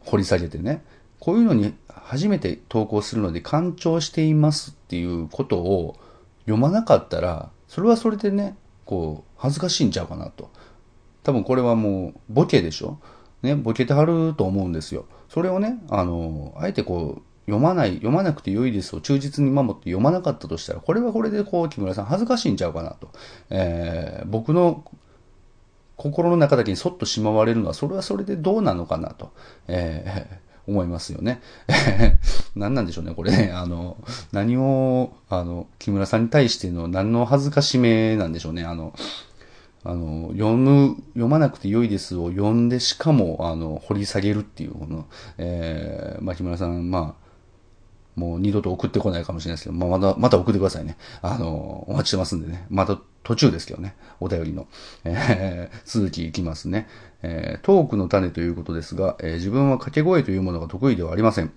[0.00, 0.82] 掘り下げてね、
[1.20, 5.96] こういうのに初めて投稿するので干潮していますっていうことを
[6.44, 10.50] 読まなかったら、それはそれでね、こう、恥ずかしいんちゃうかなと。
[11.22, 12.98] 多分これはもう、ボケでしょ？
[13.42, 15.06] ね、ボケてはると思うんですよ。
[15.28, 23.10] それをね、あの、あえてこう、読まない、読まなくて良いですを忠実に守って読まなかったとしたら、これはこれでこう、木村さん恥ずかしいんちゃうかなと。
[23.50, 24.84] えー、僕の
[25.96, 29.32] 心の中だけにそっとしまわれるのは、それはそれでどうなのかなと、
[29.68, 31.40] えー、思いますよね。
[32.56, 33.52] 何なんでしょうね、これね。
[33.54, 33.96] あの、
[34.32, 38.64] 何を、あの、木村さんに対しての何の恥ずかしめなんでしょうね。
[38.64, 38.94] あの、
[39.84, 47.24] あの、読む、読まなくて良いですを読んで、しかも、あの、掘り下げるっていう、この、えー、まあ、木村さん、まあ、
[48.16, 50.96] もう二度と送ってこないかもしれないですけど、まあ、また、また送ってくださいね。
[51.20, 52.66] あの、お待ちしてますんでね。
[52.70, 53.96] また途中ですけどね。
[54.20, 54.66] お便りの。
[55.04, 56.88] えー、続きいきますね。
[57.26, 61.52] えー、トークの種ということですが、えー、自分は掛け声というものが得意ではありません。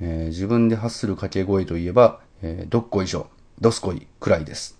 [0.00, 3.26] えー、自分で発する掛け声といえば、えー、どっこいしょ、
[3.60, 4.78] どすこいくらいです。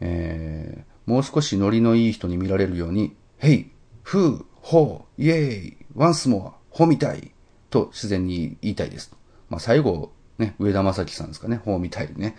[0.00, 3.70] えー、もう少しノリのいい人に見られるように、へい、
[4.02, 7.32] ふう、ほう、イェーイ、ワンスモア、ほみたい、
[7.70, 9.14] と自然に言いたいです。
[9.48, 12.36] まあ、最後、ね、上田正樹さんですかね、ほうみたいにね。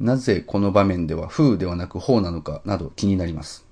[0.00, 3.71] なぜこの場面では風ではなくほうなのかなど気になります。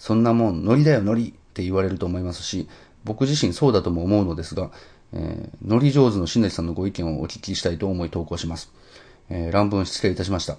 [0.00, 2.68] そんなもん、ノリだよノリって言われると思いますし、
[3.04, 4.70] 僕自身そうだとも思うのですが、
[5.12, 8.72] えー、ノリ上手の新内さんのご意見をお聞きしたいと思い投稿します。
[9.28, 10.56] えー、乱文失礼いたしました。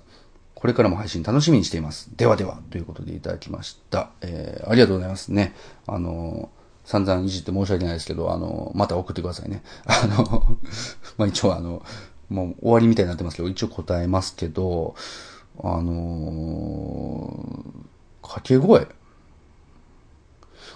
[0.54, 2.12] これからも配信楽しみにしています。
[2.15, 4.12] ではでは、ということでいただきました。
[4.21, 5.56] えー、ありがとうございますね。
[5.88, 9.63] あのー散々いじって申し訳ないですけど、あの、また送ってくださいね。
[9.86, 10.58] あの、
[11.17, 11.84] まあ、一応あの、
[12.30, 14.95] もう終わりみたいになってますけど、一応答えますけど、
[15.63, 17.54] あの
[18.21, 18.88] 掛け声。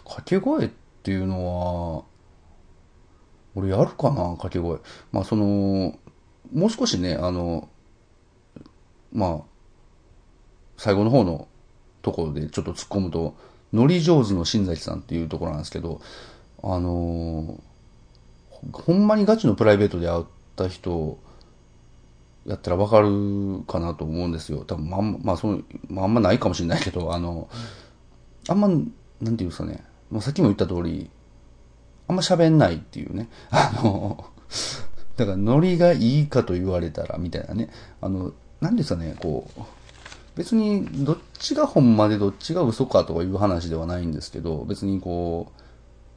[0.05, 0.69] 掛け声っ
[1.03, 2.03] ていうのは、
[3.55, 4.79] 俺やるかな掛け声。
[5.11, 5.97] まあその、
[6.53, 7.67] もう少しね、あの、
[9.11, 9.41] まあ、
[10.77, 11.47] 最後の方の
[12.01, 13.35] ところでちょっと突っ込むと、
[13.73, 16.01] ノリ上手の新崎さんっていうところなんですけど、
[16.63, 17.59] あの、
[18.71, 20.23] ほんまにガチのプライベートで会っ
[20.55, 21.19] た人
[22.45, 24.63] やったらわかるかなと思うんですよ。
[24.65, 27.49] 多分まんまあその、まあ、あんまないかもしれないけど、あの、
[28.47, 28.83] あんま、なんて
[29.21, 31.09] いうんですかね、もうさっきも言った通り、
[32.07, 33.29] あんま喋んないっていうね。
[33.51, 34.25] あの、
[35.17, 37.69] だからノリがいいかと言われたらみたいなね。
[38.01, 39.61] あの、なんですかね、こう、
[40.35, 45.61] 別にどっちが本までどっちが嘘かとかいう話ではないんですけど、別にこう、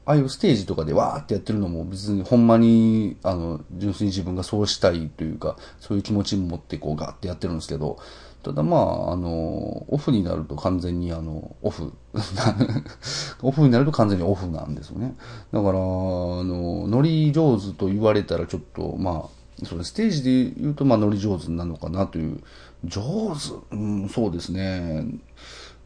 [0.05, 7.99] ああいうステージとかでわーってやってるのも別にほんまに、あの、純粋に自分がそうしたいというか、そういう気持ちも持ってこうガーってやってるんですけど、
[8.43, 11.93] ただまあ、あの、オフになると完全にあの、オフ。
[13.43, 15.17] オフになると完全にオフなんですよね。
[15.53, 19.29] だから、あの、ノリ上手と言われたらちょっと、ま
[19.63, 22.41] あ、それステージで言うと、まあ、ノリ上手なのかなという
[22.85, 23.03] 上
[23.35, 25.05] 手、うん、そうですね。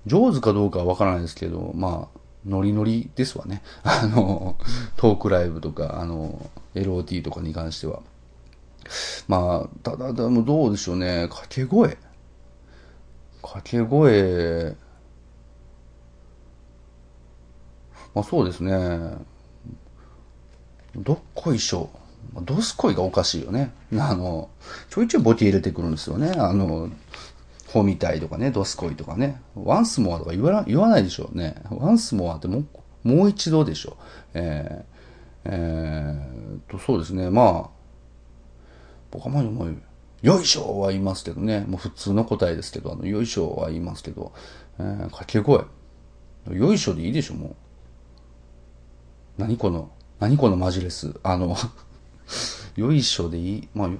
[0.06, 3.62] 上手かどうかはわからないですけど、まあ、ノリノリですわね。
[3.82, 4.56] あの、
[4.96, 8.00] トークライブとか、あの、LOT とかに関しては。
[9.28, 11.28] まあ、ただ、でもどうでしょうね。
[11.28, 11.96] 掛け声。
[13.42, 14.76] 掛け声。
[18.14, 19.16] まあそうですね。
[20.96, 21.90] どっこいしょ。
[22.42, 23.72] ドスコイがおかしいよね。
[23.98, 24.48] あの、
[24.90, 26.32] ちょいちょいボケ入れてくるんですよね。
[26.36, 26.90] あの、
[27.68, 29.40] ホみたいとかね、ドスコイとかね。
[29.54, 31.56] ワンスモアとか言わ言わないでしょうね。
[31.70, 32.64] ワンスモアっても
[33.04, 33.96] う、もう一度でしょ。
[34.34, 37.30] えー、えー、と、そうですね。
[37.30, 37.70] まあ、
[39.10, 39.76] 僕はまあ、もう、
[40.22, 41.64] よいしょは言いますけどね。
[41.66, 44.32] もう普通の答えですけど、あの、よいしょは言いますけど、
[44.78, 45.64] えー、掛け声。
[46.50, 47.56] よいしょでいいでしょ、もう。
[49.38, 51.18] 何この、何このマジレス。
[51.24, 51.56] あの
[52.76, 53.68] よいしょでいい。
[53.74, 53.90] まあ、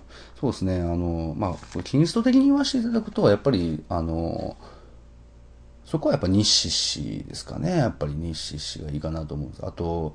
[0.40, 0.80] そうですね。
[0.80, 4.56] あの、まあ、キリスト的に言わせていただくと、やっぱり、あの、
[5.84, 7.78] そこはやっぱ日誌氏ですかね。
[7.78, 9.66] やっぱり日誌氏がいいかなと思うんです。
[9.66, 10.14] あと、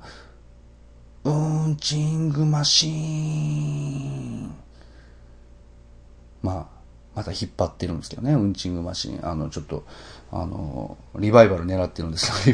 [1.24, 4.67] うんチングマシーン。
[6.42, 6.78] まあ、
[7.14, 8.34] また引っ張ってるんですけどね。
[8.34, 9.20] うんチングマシン。
[9.26, 9.84] あの、ちょっと、
[10.30, 12.52] あの、リバイバル狙ってるんです け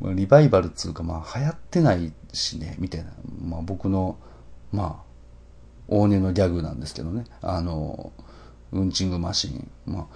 [0.00, 3.10] ど、リバイバルっつうか、まあ、流行ってないしね、みたいな。
[3.40, 4.18] まあ、僕の、
[4.72, 5.08] まあ、
[5.88, 7.24] 大根のギャグなんですけどね。
[7.40, 8.12] あの、
[8.72, 9.70] うんチングマシン。
[9.86, 10.06] まあ、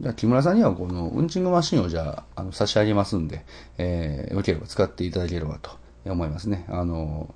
[0.00, 3.44] じゃ木村さんにはこのうんチングマシンをじゃあ、あの、差し上げますんで、
[3.78, 5.70] えー、よければ使っていただければと
[6.06, 6.64] 思いますね。
[6.68, 7.34] あの、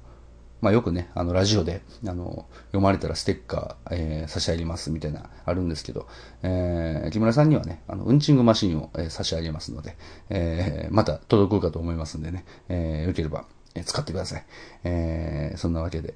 [0.67, 6.09] まあよくね、あの、ラジオで、あの、読まれたらステッカー、えー、差し上げますみたいな、あるんですけど、
[6.43, 9.97] えー、木村さんにはね、あの、うんちングマシンを、えー、差し上げますので、
[10.29, 13.45] えー、また届くかと思いますんでね、えー、よければ、
[13.77, 14.45] えー、使ってください。
[14.83, 16.15] えー、そんなわけで。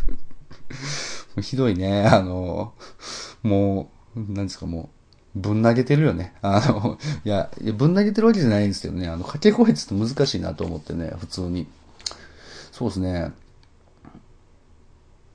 [1.40, 2.74] ひどいね、あの、
[3.42, 4.90] もう、なんですか、も
[5.34, 6.34] う、ぶん投げてるよね。
[6.42, 11.66] あの、いや、ぶん投げてるわけじゃないんですけどね、あの、掛け声ちょって難しいなと思ってね、普通に。
[12.80, 13.30] そうですね。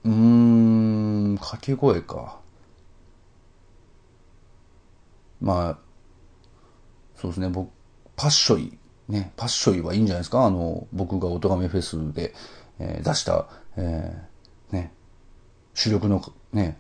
[0.04, 2.40] うーん、掛け声か。
[5.40, 5.78] まあ、
[7.16, 7.70] そうですね、僕、
[8.16, 8.76] パッショイ、
[9.08, 10.44] ね、パッショイはいいんじゃないですか？
[10.44, 12.34] あの、僕が音亀フェスで、
[12.80, 14.92] えー、出した、えー、ね、
[15.76, 16.80] 主力のね、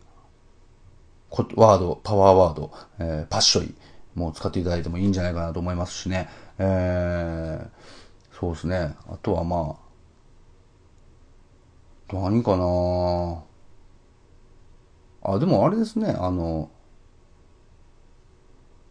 [1.30, 3.76] ワード、パワーワード、えー、パッショイ
[4.16, 6.28] もう使っていただいてもいいんじゃないかなと思いますしね。
[6.58, 8.96] えー、そうですね。
[9.08, 9.85] あとはまあ、
[12.22, 13.44] 何かな？
[15.24, 16.70] あ、でもあれですね、あの、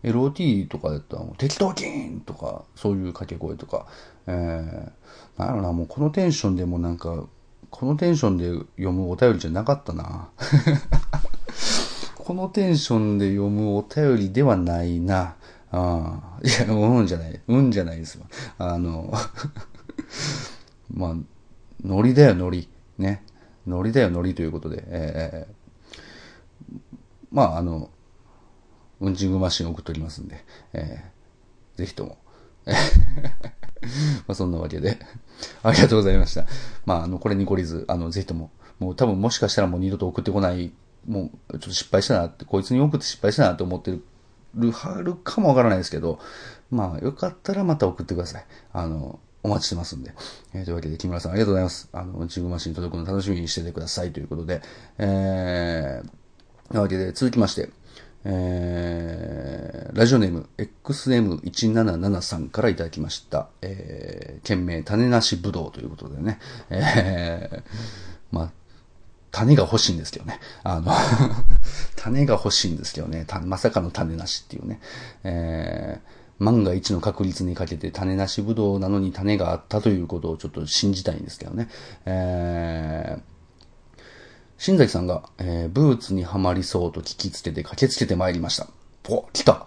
[0.02, 3.86] LOT とかやったら、適当金とか、そういう掛け声とか、
[4.26, 7.26] えー、なんやろな、もうこのテンションでもなんか、
[7.70, 10.28] このテンションで読むお便りじゃなかったな。
[12.16, 15.36] このテンションで読むお便りではないな。
[15.70, 16.40] ああ。
[16.42, 17.40] いや、うんじゃない。
[17.48, 18.24] うんじゃないですよ。
[18.58, 19.12] あの、
[20.92, 21.14] まあ、
[21.84, 22.68] ノリだよ、ノリ。
[22.98, 23.24] ね。
[23.66, 24.84] ノリだよ、ノリということで。
[24.86, 26.78] えー、
[27.30, 27.90] まあ、あの、
[29.00, 32.18] うんちんぐマシン送っておりますんで、えー、ぜひとも。
[34.26, 34.98] まあそんなわけで、
[35.62, 36.46] ありがとうございました。
[36.86, 40.72] まあ、あの、これに懲りず、あの、ぜひとも、もう多分もしかしたらもう二度と送ってこない、
[41.06, 44.02] もうちょっと失敗したなって、こいつに送って失敗したなと思ってる、
[44.72, 46.18] はるかもわからないですけど、
[46.70, 48.46] まあ、よかったらまた送ってください。
[48.72, 50.12] あの、お待ちしてますんで。
[50.54, 51.88] えー、というわけで、木村さんありがとうございます。
[51.92, 54.62] あの、うんちぐマシン届くの楽しみにしててくださいということで、
[54.98, 57.68] えー、というわけで、続きまして、
[58.24, 63.48] えー、ラジオネーム XM177 さんからいただきました。
[63.60, 66.38] えー、件名、種なしぶどうということでね。
[66.70, 67.62] えー、
[68.32, 68.50] まあ、
[69.30, 70.40] 種が欲しいんですけどね。
[70.62, 70.90] あの
[71.96, 73.26] 種が欲しいんですけどね。
[73.42, 74.80] まさかの種なしっていうね。
[75.22, 81.68] えー、万が一の確率にかけて種なしぶどうなのに種があったということをちょっと信じたいんですけどね。
[82.06, 83.34] えー
[84.56, 88.68] 新崎さんが、えー、ブーツにはまりそうと聞きつけて駆けつけてまいりました。
[89.10, 89.66] お、来た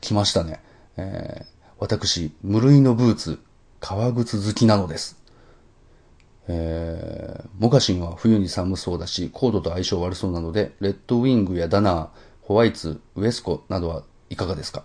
[0.00, 0.62] 来ましたね。
[0.96, 1.46] えー、
[1.78, 3.38] 私、無類のブーツ、
[3.80, 5.20] 革靴好きなのです。
[6.48, 12.08] えー、モカシンは冬に寒そうだし、コードと相性悪そうなので、レッドウィングやダナー、
[12.42, 14.84] ホワイツ、ウエスコなどはいかがですか、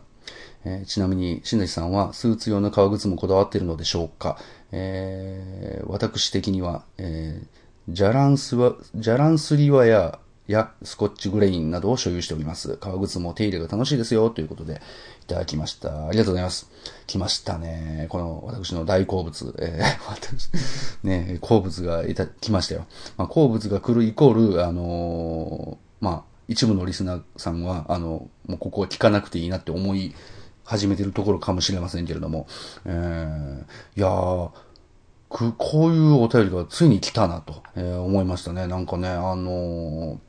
[0.66, 4.38] えー、ちなみに、新崎さんはスーツ用の革靴もこだわっているのでしょうか、
[4.72, 12.78] えー、私的には、えージャランスは、ジャランスリワや、やスコッチグレインなどを所有しております。
[12.78, 14.82] 革靴も手入れが楽しいですよ、ということで、
[15.22, 16.08] いただきました。
[16.08, 16.68] ありがとうございます。
[17.06, 18.08] 来ましたね。
[18.10, 19.56] この、私の大好物。
[19.60, 20.50] えー、私、
[21.04, 22.88] ね、好物がいた、来ましたよ。
[23.18, 30.16] まあ、好物が来るイコール、あのー、まあ、一部のリスナーさんは、あの、もうここは聞かなくていいなって思い
[30.66, 32.48] 始めてるところかもしれませんけれども、
[32.86, 34.50] えー、いやー、
[35.30, 38.68] く、こういうお便りがついに来たなと、えー、思いましたね。
[38.68, 40.20] なんかね、あのー、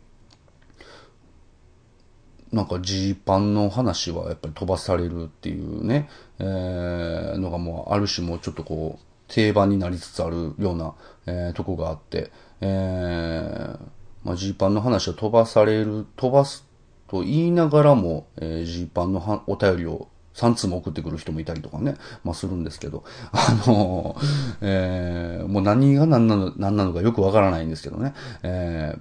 [2.53, 6.09] なんかジーパンの話はやっぱり飛ばされるっていうね、
[6.39, 10.95] えー、のがもうある種もうちょっとこう、定番になりつつあるような、
[11.27, 12.31] えー、とこがあって、
[12.61, 13.79] えー、
[14.25, 16.67] まあ、ジーパンの話を飛ばされる、飛ばす
[17.09, 24.17] と言いながらも、えー、ジーパンのお便りを3通も送ってくる人もいたりとかね、まあするんですけど、 あの、
[24.61, 29.01] えー、もう何が何なの、何なのかよくわからないんですけどね、えー、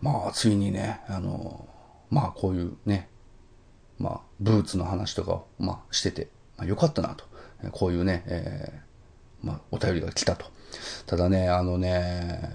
[0.00, 1.68] まあついにね、あの、
[2.10, 3.08] まあこういうね、
[3.98, 7.24] まあブーツの話とかを、まあしてて、まあよかったなと、
[7.72, 10.46] こういうね、えー、まあお便りが来たと。
[11.06, 12.50] ただね、あのね、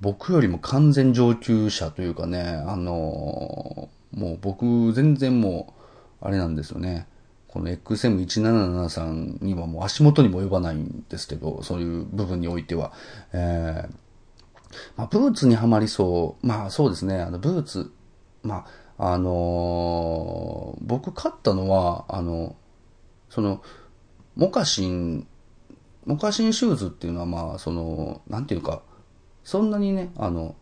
[0.00, 5.83] 僕よりも完全上級者というかね、あの、もう僕全然もう、
[6.24, 7.06] あれなんですよね。
[7.48, 12.92] この XM177 さんにはもう足元にも及ばないんですけど、そういう部分においては。
[13.32, 13.94] えー、
[14.96, 16.46] まあ、ブーツにはまりそう。
[16.46, 17.92] まあそうですね、あの、ブーツ、
[18.42, 18.64] ま
[18.98, 22.56] あ、あのー、僕買ったのは、あの、
[23.28, 23.62] その、
[24.34, 25.26] モカシン、
[26.06, 28.82] モカシンシューズっていうのはまあ、その、なんていうか、
[29.44, 30.56] そんなにね、あの、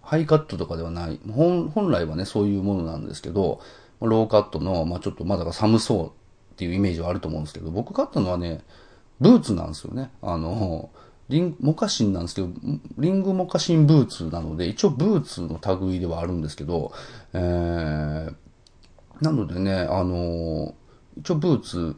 [0.00, 1.20] ハイカットとかではない。
[1.30, 3.60] 本来はね、そういうものなんですけど、
[4.00, 6.10] ローカットの、まあちょっとまだ寒そうっ
[6.56, 8.62] ていうイメージはあると思うんですけど、僕買ったのはね、
[9.20, 10.10] ブーツなんですよね。
[10.22, 10.90] あの、
[11.28, 12.48] リン、モカシンなんですけど、
[12.96, 16.92] リングモカシンブーツなので、一応ブーツの類ではあるんですけど、
[17.34, 18.34] えー、
[19.20, 20.74] なのでね、あの、
[21.18, 21.96] 一応ブーツ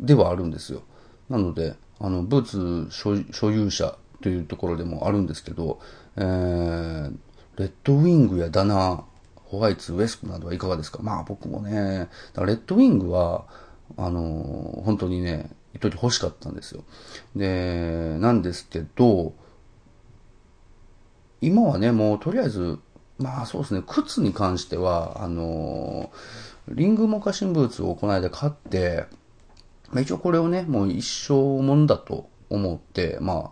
[0.00, 0.82] ではあるんですよ。
[1.28, 2.88] なので、あの、ブーツ
[3.32, 5.80] 所有者というところでもあるんですけど、
[6.16, 7.12] えー、
[7.56, 9.02] レッドウィングやダナー、
[9.54, 11.00] ホワイツ、ウエスクなどはいかがですか？
[11.02, 13.46] まあ僕もね、レッドウィングは、
[13.96, 16.84] あの、本当にね、一時欲しかったんですよ。
[17.34, 19.34] で、なんですけど、
[21.40, 22.78] 今はね、もうとりあえず、
[23.18, 26.10] まあそうですね、靴に関しては、あの、
[26.68, 29.06] リングモカシンブーツをこの間買って、
[29.90, 33.50] まあ、一応これをね、もう一生もんだと思って、まあ、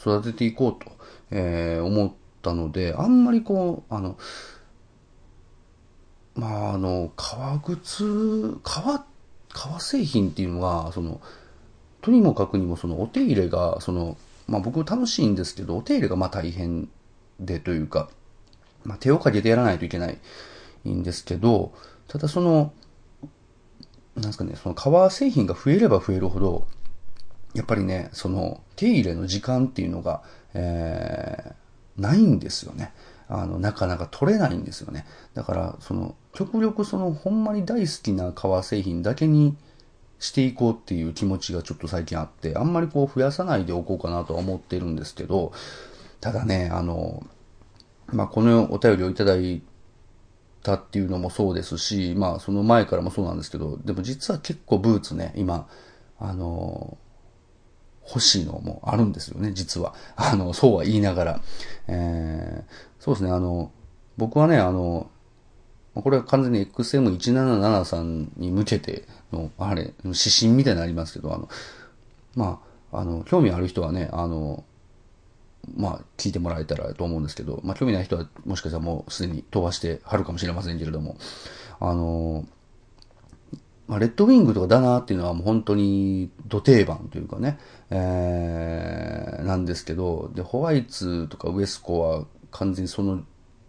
[0.00, 0.90] 育てていこうと、
[1.30, 2.12] えー、思っ
[2.42, 4.18] たので、あんまりこう、あの、
[6.34, 9.04] まあ、あの、革靴、革、
[9.50, 11.20] 革製品っていうのは、その、
[12.02, 14.16] とにもかくにもそのお手入れが、その、
[14.46, 16.88] まあ僕楽しいんですけど、お手入れがまあ大変
[17.40, 18.10] でというか、
[18.84, 20.18] まあ手をかけてやらないといけない
[20.88, 21.72] んですけど、
[22.08, 22.72] ただその、
[24.16, 26.66] なんですかね、その革製品が増えれば増えるほど、
[27.54, 30.22] やっぱりね、その手入れの時間っていうのが、
[30.52, 32.92] えー、ないんですよね。
[33.42, 35.06] あの、なかなか取れないんですよね。
[35.34, 39.56] だから、その、極力その、ほんまに大好きな革製品だけに
[40.18, 45.52] していこうっていう気持ちがちょっと最近あって、あんまりこう増やさないでおこうかなとは思ってるんですけど、
[46.20, 47.22] ただね、あの、
[48.06, 49.62] まあ、このお便りをいただい
[50.62, 55.68] たっていうのもそうですし、まあ、その前からもそうなんですけど、でも実は結構ブーツね、今、
[56.18, 56.96] あの、
[58.06, 59.94] 欲しいのもあるんですよね、実は。
[60.16, 61.40] あの、そうは言いながら。
[61.88, 63.70] えー、そうですね、あの、
[64.16, 65.08] 僕はね、あの、
[65.94, 71.48] これは完全に XM177 さんに向けての、あれ、指針みたいになりますけど、あの、
[72.34, 72.60] ま
[72.92, 74.64] あ、あの、興味ある人はね、あの、
[75.76, 81.16] まあ、聞いてもらえたらと思うんですけど、まあ、興味ない人はもしかしたらもうすでに飛ばしてはるかもしれませんけれども、
[81.80, 82.44] あの、
[83.86, 87.58] まあ、レッドウィングとかダナーっていうのはもう本当に土定番というかね、
[87.90, 93.22] えー、なんですけど、で、ホワイツとかウエスコは完全にその、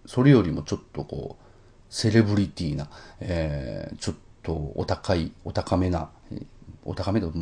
[0.05, 1.45] それよりもちょっとこう、
[1.89, 2.89] セレブリティな、
[3.20, 6.09] えー、ちょっとお高い、お高めな、
[6.86, 7.34] お高めだと、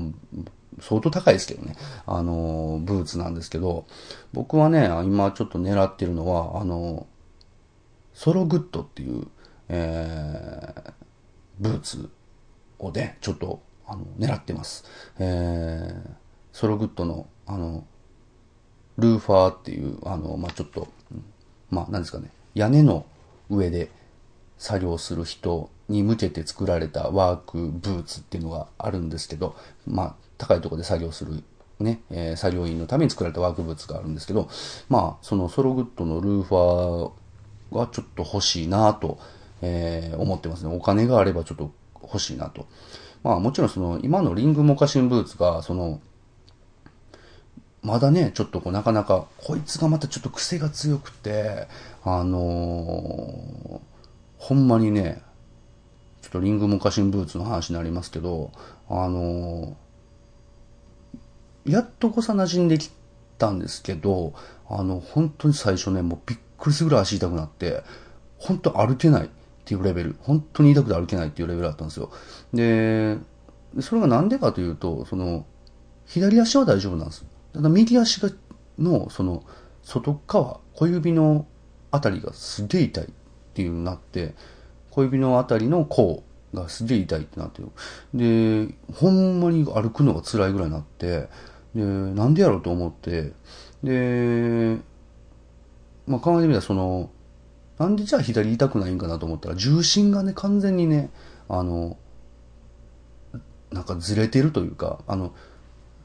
[0.80, 1.76] 相当高いですけどね、
[2.07, 3.86] あの、ブーツなんですけど、
[4.32, 7.05] 僕はね、今ちょっと狙ってるのは、あの、
[8.13, 9.28] ソログッドっていう、
[9.69, 10.93] えー、
[11.59, 12.09] ブーツ。
[12.86, 14.86] をね、ちょっと、あの、狙ってます。
[15.19, 16.09] えー、
[16.51, 17.86] ソログッドの、あの、
[18.97, 20.88] ルーファーっていう、あの、まあ、ちょっと、
[21.69, 23.05] まあ、なんですかね、屋根の
[23.49, 23.89] 上で
[24.57, 29.55] 作業する人に向けて作られたワークブーツっていうのがあるんですけど、
[29.86, 31.43] まあ、高いところで作業する
[31.79, 34.47] ね、えー、作業員のために作られたワークブーツがあるんですけど、
[34.89, 39.19] まあ、そのソログッドのルーファーがちょっと欲しいなと、
[39.61, 40.75] えー、思ってますね。
[40.75, 41.71] お金があればちょっと
[42.04, 42.68] 欲しいなと。
[43.24, 46.01] まあもちろんその今のリングモカシンブーツがその
[47.84, 51.68] まだね、ちょっとこうなかなか、こいつがまたちょっと癖が強くて、
[52.06, 53.80] あのー、
[54.38, 55.22] ほんまにね、
[56.22, 58.51] ちょっとリングモカシンブーツの話になりますけど、
[58.89, 62.89] あのー、やっとこさ馴染んでき
[63.38, 64.34] たんですけど、
[64.70, 67.84] あの、本当に最初ね、もうびっくりするぐらい足痛くなって、
[68.38, 69.30] 本当歩けない
[69.64, 72.11] っていうレベル、本当に痛くて歩けないっていうレベルだったんですよ。
[72.53, 73.18] で、
[73.80, 75.45] それがなんでかというと、その、
[76.05, 77.26] 左足は大丈夫なんです。
[77.53, 78.30] ただ右足が
[78.78, 79.43] の、その、
[79.82, 81.45] 外側、小指の
[81.91, 83.07] あたりがすげえ痛いっ
[83.53, 84.36] ていうなって、
[84.91, 87.70] 小指のあたりの甲がすげえ痛いってなってる。
[88.14, 91.30] で、ほんまに歩くのが辛いぐらいになって、
[91.74, 93.32] で、なんでやろうと思って、
[93.82, 94.78] で、
[96.05, 97.09] まあ考えてみたらその、
[97.84, 101.11] なんでじゃあ左痛くないんかなと思ったら、重心がね、完全にね、
[101.49, 101.97] あの、
[103.71, 105.34] なんかずれてるというか、あの、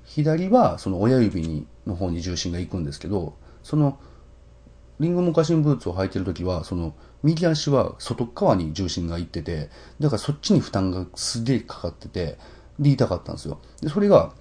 [0.05, 4.01] 左はその親指にの方に重心が行くんですけど、その
[4.99, 9.71] リングモカシンブーツを履いてる時は、その右足は外側に重心が行ってて、
[10.01, 12.39] だからそっちに負担がすげえかかってて、
[12.81, 13.61] で痛かったんですよ。
[13.83, 14.33] で、それが、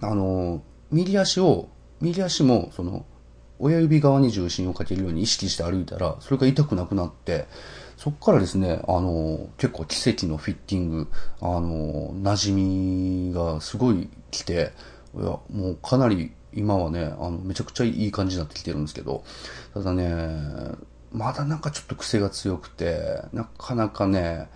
[0.00, 1.68] あの、右足を、
[2.00, 3.04] 右足もその
[3.62, 7.46] 親指側に重心をかけるように意識して歩いたら、それが痛くなくなって、
[7.96, 11.08] そっからですね、あの、結構奇跡のフィッティング、
[11.40, 14.72] あの、馴染みがすごい来て、
[15.14, 19.22] いや、もうかなり今はね、あの、めちゃくちゃいい感じになってきてるんですけど、
[19.74, 20.74] ただね、
[21.12, 24.48] まだなんかちょっと癖が強くて、なかなかね、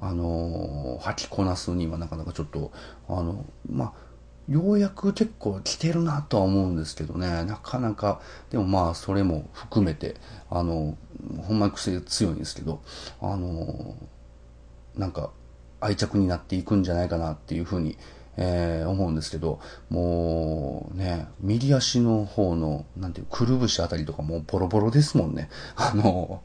[0.00, 2.72] あの、吐きこなすにはなかなかちょっと、
[3.06, 4.05] あの、まあ、
[4.48, 8.20] ようやく結構来てるなとは思うんですけどね、なかなか、
[8.50, 10.16] でもまあそれも含めて、
[10.50, 10.96] あの、
[11.42, 12.80] ほんまに癖強いんですけど、
[13.20, 13.96] あの、
[14.96, 15.30] なんか
[15.80, 17.96] 愛着になっていくんじゃないかなっていうふうに、
[18.36, 25.48] えー、思うんですけど、もうね、右足の方の、なんていう、くるぶしあたりとかもうボロボロですもんね。
[25.74, 26.42] あの、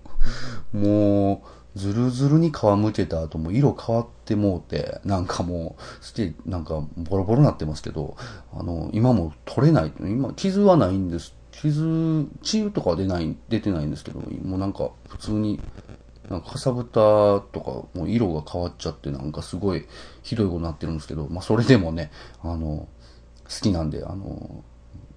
[0.73, 8.17] もう、ずるずるに皮むけた後も色変わってもうて、なんかもう、すげえ、なんかボロボロなってますけど、
[8.53, 9.93] あの、今も取れない。
[9.99, 11.33] 今、傷はないんです。
[11.51, 15.61] 傷、治癒とかは出ない、出てないんですけど、もうなんか普通に、
[16.29, 17.41] なんかかさぶたと
[17.93, 19.85] かもう色が変わっちゃってなんかすごい
[20.23, 22.11] ひどいことになってるんですけど、まあそれでもね、
[22.41, 22.87] あの、好
[23.61, 24.63] きなんで、あの、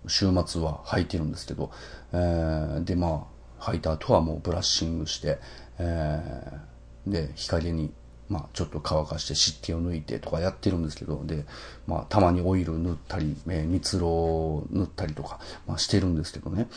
[0.06, 1.70] 週末は履いてるんですけど、
[2.12, 3.26] えー、でま
[3.60, 5.38] あ、履いた後はもうブラッシングして、
[5.78, 7.92] えー、で、日陰に、
[8.28, 11.44] まあ、ちょっと乾かして湿気を抜いてとかやってるんですけど、で、
[11.86, 16.68] まあ、たまにオイル塗ったり、えー、蜜ろを塗ったりとか、まあ、してるんですけどね。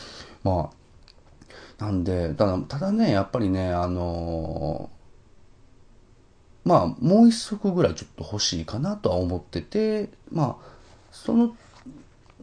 [0.42, 10.68] まあ、なんで、ただ、ただね、やっぱりね、あのー、まあ、もう一足ぐらいちょっと欲しいかなとは思ってて、まあ、
[11.12, 11.56] その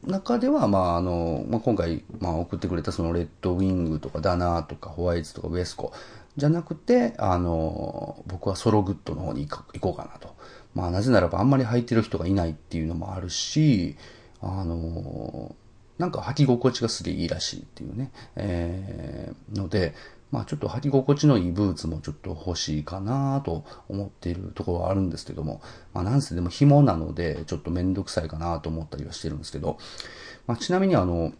[0.08, 5.93] 中では、まあ、あの、まあ、今回、まあ、送ってくれたそのレッドウィングとかダナーとかホワイトとかウエスコ、
[6.38, 10.36] じゃなくて、あの、僕はソログッドの方に行こうかなと。
[10.73, 13.95] まあ、なぜならばあんまり履いてる人がいないっていうのもあるし、
[14.41, 15.55] あの、
[15.97, 19.93] なんか履き心地がすげえいいらしいっていうね、えー、ので、
[20.31, 25.61] まあちょっと履き心地のいいブーツもちょっと欲しいかなと思っているところはあるんですけども、
[25.93, 29.77] まあなんせでも紐なのでちょっとめんどくさいかなと思ったりはしてるんですけど、
[30.47, 31.31] まあちなみにあの、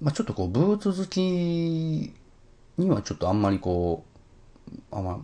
[0.00, 2.14] まあちょっとこうブーツ好き
[2.78, 4.04] にはちょっとあんまりこ
[4.68, 5.20] う、あんま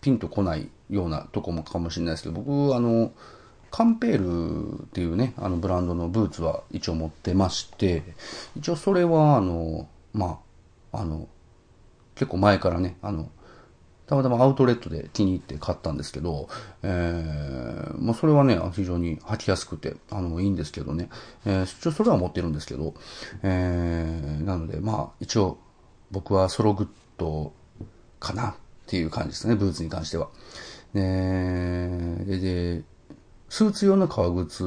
[0.00, 3.12] ピンとこないようなとこもかもしれないですけど、僕、あの、
[3.70, 8.02] カンペールっていうね、あのブランドのブーツは一応持ってまして、
[8.56, 10.40] 一応それは、あの、ま
[10.92, 11.28] あ、あの、
[12.14, 13.28] 結構前からね、あの、
[14.06, 16.48] たまたまアウトレットで気に入って買ったんですけど、
[16.82, 21.10] えー、まあそれはね、非常に履きやすくて、あの、いいんですけどね、
[21.44, 22.94] えー、一応それは持ってるんですけど、
[23.42, 25.58] えー、なので、まあ一応、
[26.10, 26.88] 僕はソログッ
[27.18, 27.52] ド
[28.18, 28.54] かなっ
[28.86, 30.28] ていう感じですね、ブーツに関しては。
[30.94, 31.00] で、
[32.26, 32.82] で、
[33.48, 34.64] スーツ用の革靴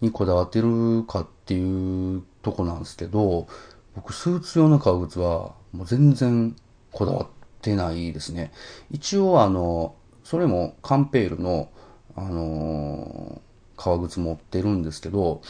[0.00, 3.48] にこだわってるかっていうとこなんですけど、
[3.96, 6.54] 僕スーツ用の革靴はもう全然
[6.92, 7.26] こだわっ
[7.62, 8.52] てないですね。
[8.90, 11.68] 一応あの、それもカンペールの、
[12.16, 15.42] あのー、革靴持ってるんですけど、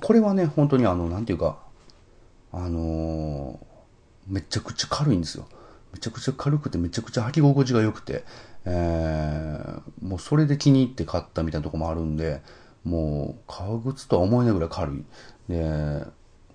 [0.00, 1.58] これはね、本当にあの、なんていうか、
[2.52, 3.69] あのー
[4.26, 5.46] めちゃくちゃ軽いんですよ。
[5.92, 8.24] めちゃくちゃ軽くてめちゃくちゃ履き心地が良くて、
[8.64, 12.42] えー、もうそれで気に入って買ったみたいなとこもあるんで、
[12.84, 15.04] もう革靴とは思えないぐらい軽い。
[15.48, 16.04] で、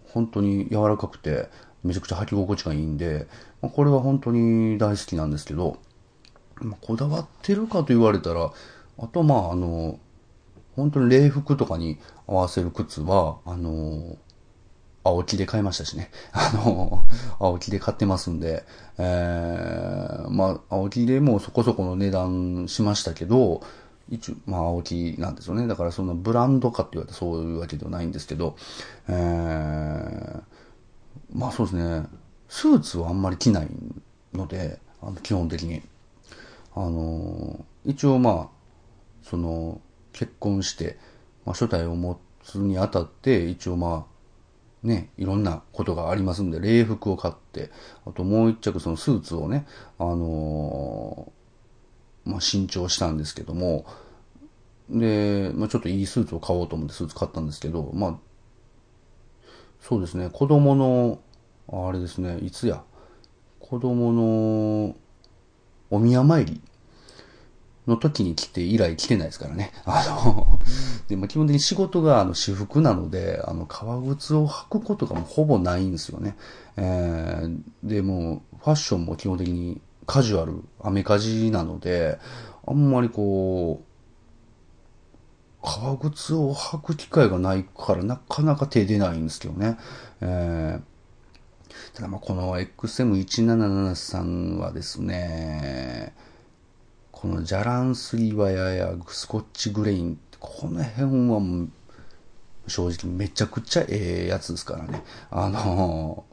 [0.09, 1.49] 本当に柔らかくて
[1.84, 3.28] めちゃくちゃ履き心地がいいんで、
[3.61, 5.78] まあ、これは本当に大好きなんですけど、
[6.61, 8.51] まあ、こだわってるかと言われたら、
[8.97, 9.99] あとまああの、
[10.76, 11.97] 本当に礼服とかに
[12.28, 14.18] 合わせる靴は、あの、
[15.06, 16.10] 青木で買いましたしね。
[16.34, 17.06] あの、
[17.39, 18.66] 青木で買ってますんで、
[18.97, 23.62] えー、まあ、青木でもそこそこの値段しましたけど、
[24.10, 25.68] 一応、まあ、青木なんですよね。
[25.68, 28.56] だからそんなブランドかって言われたらそういうわけではないんですけど、
[29.08, 30.41] えー、
[31.34, 32.08] まあそうですね。
[32.49, 33.68] スーツはあんまり着ない
[34.34, 35.84] ので、あの基本的に。
[36.76, 38.47] あの、一応まあ、
[39.24, 39.82] その、
[40.14, 40.97] 結婚して、
[41.45, 44.14] まあ、初代を持つにあたって、一応まあ、
[44.86, 47.71] ね、いろんなことがありますんで、礼服を買って、
[48.05, 49.65] あともう一着そのスーツをね、
[49.97, 53.86] あのー、まあ、新調したんですけども、
[54.89, 58.19] で、まあ、ちょっといいスーツを買おうと思ってスーツ買ったんですけど、まあ、
[59.81, 61.19] そうですね、子供の、
[61.67, 62.83] あれですね、いつや、
[63.59, 64.95] 子供の
[65.89, 66.61] お宮参り
[67.88, 69.71] の時に来て以来来てないですからね。
[69.86, 70.59] あの、
[71.07, 76.36] で、も基本的に仕事があの私服なので、あの、革靴を履くことがもうほぼないんですよね。
[76.77, 82.17] えー、で、もファッションも基本的にカジュアル、アメカジなので、
[82.65, 83.86] あんまりこう、
[85.65, 89.77] 革靴を履く機会がないからなかなか手出ないんですけどね。
[90.21, 96.13] えー、ただまあこの XM1773 はですね、
[97.26, 101.67] このジャランスリワヤやスコッチグレイン、この辺は、
[102.67, 105.01] 正直めちゃくちゃええやつですからね。
[105.32, 106.23] あの、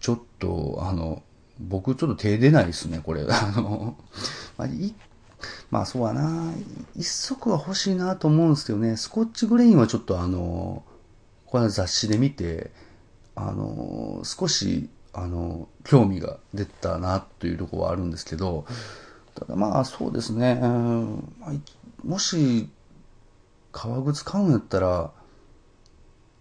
[0.00, 1.22] ちょっと、あの、
[1.60, 3.26] 僕ちょっと手出ないですね、これ。
[3.28, 3.94] あの、
[4.56, 4.68] まあ、
[5.70, 6.50] まあそうやな。
[6.96, 8.96] 一足は欲しいなと思うんですけどね。
[8.96, 10.82] スコッチグレインはちょっとあの、
[11.44, 12.70] これは雑誌で見て、
[13.34, 18.64] あの、少し、あの、興味が出たなというところはあるんですけど、
[19.34, 21.32] ただまあそうですね、うん、
[22.04, 22.68] もし、
[23.72, 25.10] 革靴買うんやったら、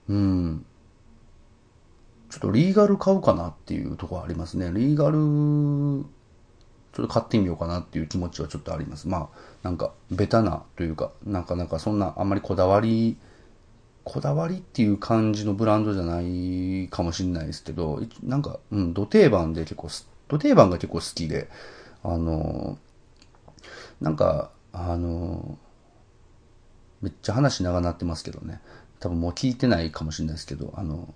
[0.09, 0.65] うん、
[2.29, 4.71] ちょっとリーガル買うかなっていうところありますね。
[4.73, 6.05] リーガル、
[6.93, 9.07] ちょっと買ってみようかなっていう気持ちはちょっとあります。
[9.07, 13.17] まあ、なんか、ベタなというか、なかなかそんなあんまりこだわり、
[14.03, 19.89] こだわりっていう感じのブランドじゃないかもしれないですけど、なんか、うん、土定番で結構、
[20.27, 21.49] 土定番が結構好きで、
[22.03, 22.77] あの、
[23.99, 25.57] なんか、あの、
[27.01, 28.61] めっちゃ話長なってますけどね。
[28.99, 31.13] 多分もう聞いてないかもしれないですけど、あの、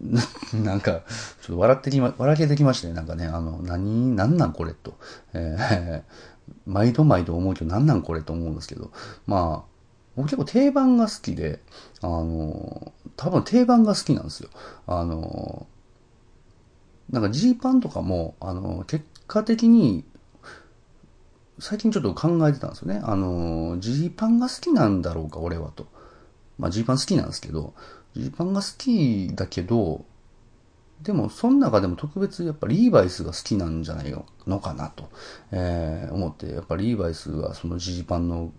[0.52, 1.02] なんか、
[1.40, 2.94] ちょっと笑ってきま、笑けてきましたね。
[2.94, 4.98] なんかね、あの、何、何なんこれと。
[5.32, 6.02] えー、
[6.66, 8.90] 毎度毎度思うけど、何なんこれと思うんですけど、
[9.26, 9.76] まあ、
[10.16, 11.60] 僕結構定番が好きで、
[12.02, 14.50] あの、多分定番が好きなんですよ。
[14.86, 15.66] あの、
[17.10, 20.04] なんかジーパンとかも、あの、結果的に、
[21.58, 23.00] 最近ちょっと考えてたんですよね。
[23.02, 25.86] あの、ジーパンが好きなんだろうか、俺はと。
[26.58, 27.74] まあ、ジーパン好きなんですけど、
[28.14, 30.04] ジーパンが好きだけど、
[31.02, 34.14] でも、その中でも特別やっぱリーバイスが好きなんじゃない
[34.46, 35.10] のかなと、
[35.52, 38.52] えー、思って、やっぱリーバイスはそのジーパンの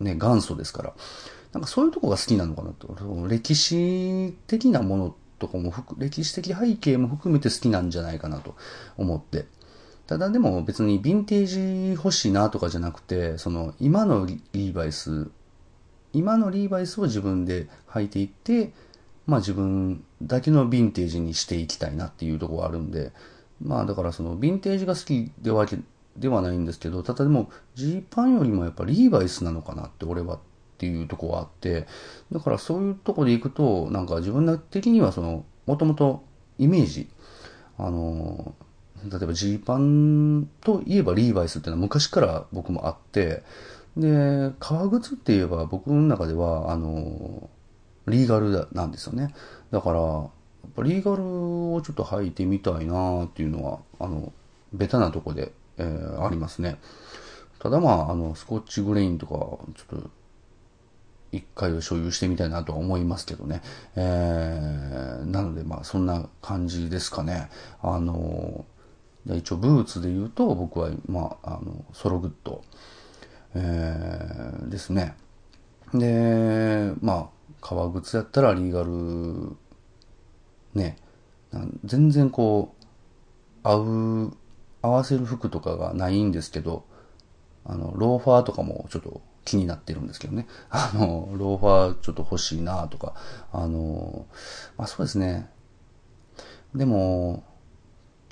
[0.00, 0.94] ね、元祖ですから、
[1.52, 2.94] なんかそういうとこが好きなのかなと。
[3.28, 8.54] 歴史的なものとかも、歴史的背景も含めて好きなんじゃないかなと
[8.96, 9.46] 思って。
[10.12, 15.30] ただでも別にヴィンテージ欲しいなとかじゃなくて、その今のリーバイス、
[16.12, 18.74] 今のリーバイスを自分で履いていって、
[19.26, 23.12] まあ自分だけのヴィンテージにしていきたいなっていうとこがあるんで、
[23.62, 25.66] まあだからそのヴィンテージが好きでは
[26.18, 30.38] ではないんですけど、ただでもジーパンよりもやっぱリーバイスなのかなって俺はっ
[30.76, 31.86] ていうとこがあって、
[32.30, 36.22] だからそういうとこで行くと、なんか自分的にはその、もともと
[36.58, 37.08] イメージ、
[37.78, 38.54] あの、
[39.10, 43.42] 例えばジーパンといえばリーバイスっていうのは昔から僕もあって、
[43.96, 47.50] で、革靴って言えば僕の中では、あの、
[48.06, 49.34] リーガルなんですよね。
[49.70, 50.30] だから、やっ
[50.76, 51.22] ぱリーガル
[51.74, 54.32] をちょっと履いてみたいなっていうのは、あの、
[54.72, 56.78] ベタなとこで、えー、ありますね。
[57.58, 59.34] ただまあ、あの、スコッチグレインとか、
[59.76, 60.10] ちょっと、
[61.30, 63.62] 一回を所有してみたいなとは思いますけどね。
[63.96, 67.48] えー、なのでまあ、そんな感じですかね。
[67.82, 68.66] あの、
[69.26, 72.62] 一応ブーツで言うと、僕は、まあ、あの、ソログッド、
[73.54, 75.14] えー、ですね。
[75.94, 77.28] で、まあ、
[77.60, 79.56] 革靴やったらリーガル、
[80.74, 80.96] ね、
[81.84, 82.84] 全然こう、
[83.62, 83.76] 合
[84.26, 84.36] う、
[84.82, 86.84] 合わせる服とかがないんですけど、
[87.64, 90.46] あの、ローファーとかもちょっと気になってるんですけどね。
[90.70, 93.14] あの、ローファーちょっと欲しいなとか、
[93.52, 94.26] あの、
[94.76, 95.48] まあそうですね。
[96.74, 97.44] でも、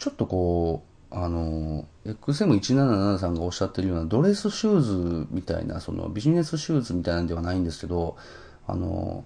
[0.01, 0.83] ちょっとこ
[1.13, 8.17] う、あの、XM177 さんがおっしゃってるようなドレスシューズみたいな、そのビジネスシューズみたいなんではないんですけど、
[8.67, 9.25] あの、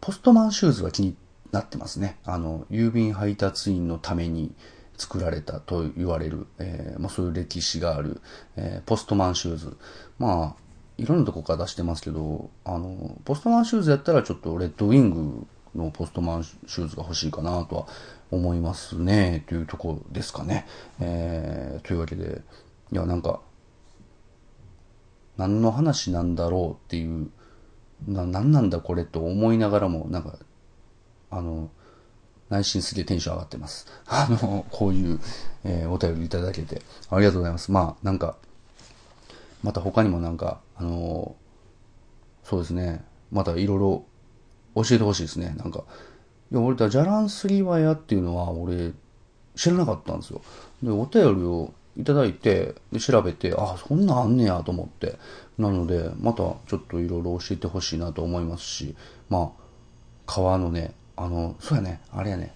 [0.00, 1.16] ポストマンシューズが気に
[1.52, 2.18] なってますね。
[2.24, 4.52] あの、郵便配達員のために
[4.96, 8.20] 作られたと言われる、えー、まあ、そういう歴史がある、
[8.56, 9.76] えー、ポストマンシューズ。
[10.18, 10.62] まあ、
[10.96, 17.86] いろんなとこから出してますけど、あの、ポストマンシューズやったらちょっとレッドウィングのポストマンシューズが欲しいかなとは
[18.30, 20.66] 思いますね、というとこですかね。
[21.00, 22.42] えー、というわけで、
[22.92, 23.40] いや、なんか、
[25.36, 27.30] 何の話なんだろうっていう
[28.06, 30.38] な、なんなんだこれと思いながらも、なんか、
[31.30, 31.70] あの、
[32.48, 33.86] 内心すげえテンション上がってます。
[34.06, 35.20] あの、こういう、
[35.64, 37.72] えー、お便りいただけて、ありがとうございます。
[37.72, 38.36] まあ、なんか、
[39.62, 41.34] また他にもなんか、あの
[42.44, 44.04] そうですね、またいろいろ
[44.76, 45.54] 教えてほしいですね。
[45.58, 45.84] なんか、
[46.50, 48.92] いや、俺とジャランスリワヤっていうのは、俺、
[49.54, 50.40] 知らなかったんですよ。
[50.82, 55.18] で、お便りをいただいて、で、調べて、あ、そんなんあんねやと思って。
[55.58, 56.38] なので、また
[56.68, 58.94] ちょっといろいろ教えてほしいなと思いますし、
[59.28, 59.62] まあ、
[60.26, 62.54] 川のね、あの、そうやね、あれやね、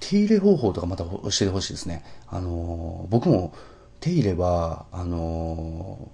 [0.00, 2.04] 手入れ方法とかまた教えてほしいですね。
[2.28, 3.52] あの僕も
[4.00, 6.08] 手入れは、あの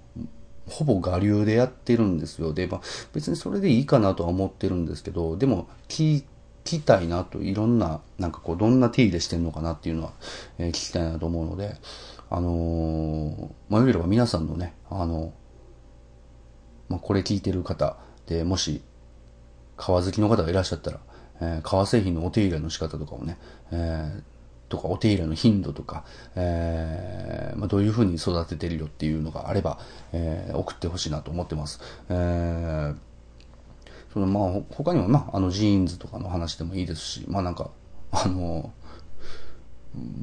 [0.67, 2.53] ほぼ我流でやってるんですよ。
[2.53, 2.81] で、まあ、
[3.13, 6.23] 別にそれでいいかなとは思ってるんですけど、でも、聞
[6.65, 10.11] きたいなと、いろんな、なんかこう、どんな手入れしてんのかなっていうのは、
[10.57, 11.75] えー、聞きたいなと思うので、
[12.29, 15.33] あのー、まあ、よければ皆さんのね、あの、
[16.89, 17.97] まあ、これ聞いてる方
[18.27, 18.81] で、もし、
[19.77, 20.99] 革好きの方がいらっしゃったら、
[21.41, 23.37] えー、革製品のお手入れの仕方とかをね、
[23.71, 24.23] えー、
[24.69, 26.05] とかお手入れの頻度とか、
[26.35, 29.79] えー、まあ、どういうふうに育ててるよっていうのがあれば、
[30.13, 31.79] えー、送ってほしいなと思ってます。
[32.09, 32.95] えー、
[34.15, 37.69] そのまあ、他にも、まあ、の、ジーンズとかの話でもいいですし、まあなんか、
[38.11, 38.71] あの、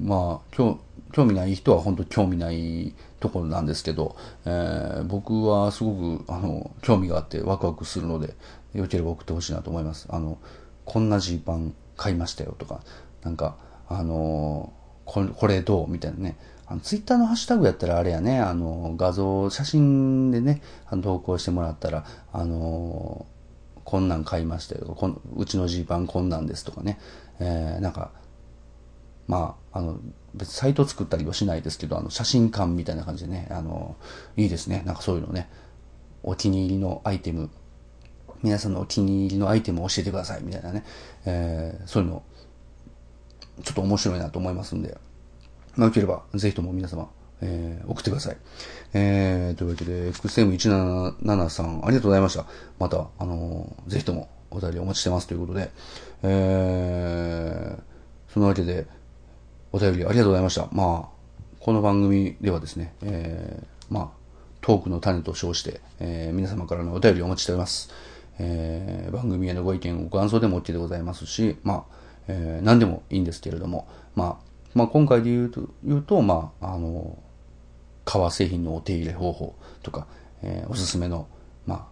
[0.03, 0.78] まあ、興
[1.26, 4.16] 味ない人は本当興味ないところなんですけど、
[4.47, 8.34] えー、僕はすごく、あの、興味があってワクワクするので、
[8.72, 10.07] よければ送ってほしいなと思います。
[10.09, 10.38] あの、
[10.86, 12.80] こんなジーパン買いましたよとか、
[13.22, 13.57] なんか、
[13.90, 14.72] あの
[15.05, 16.38] これ、これどうみたいなね。
[16.66, 23.26] あの、ツイッターのハッシュタグやったらあれやね、あの、画像、写真でね、あの投稿してもらったら、あの
[23.85, 24.95] こんなん買いましたよ。
[24.97, 26.99] このうちのジーパンこんなんですとかね。
[27.41, 28.12] えー、なんか、
[29.26, 29.99] まあ、あの、
[30.35, 33.97] 別にサイト作ったりはしないですけど、あの、写真館みたいな感じでね、あの、
[34.37, 34.83] いいですね。
[34.87, 35.51] なんかそういうのね、
[36.22, 37.51] お気に入りのアイテム、
[38.43, 40.85] 皆さんのお気に入りのアイテムを教えてくださいみたいなね、
[41.24, 42.22] えー、そういうの、
[43.62, 44.99] ちょっと面白いなと思いますんで、
[45.76, 47.11] まあ、よければ、ぜひとも皆様、
[47.41, 48.37] えー、送ってください。
[48.95, 52.45] えー、というわけで、XM177 さん、ありがとうございました。
[52.78, 55.70] また、あのー、ぜひともお便りお待ちしてますということで、
[56.22, 58.86] えー、そのわけで、
[59.72, 60.68] お便りありがとうございました。
[60.72, 61.22] まあ、
[61.61, 64.22] この番組ではですね、えー、まあ、
[64.61, 67.90] トークの種と称して、えー、皆様からのお便りをお待ちしております。
[68.38, 71.95] えー、番組へのご意見、ご感想でも OK でございますし、まあ、
[72.28, 77.18] えー、何でもいいんですけれども、まあ、まあ、今回で言うと、言うと、まあ、あの、
[78.05, 80.07] 革製品のお手入れ方法とか、
[80.42, 81.28] えー、おすすめの、
[81.66, 81.88] ま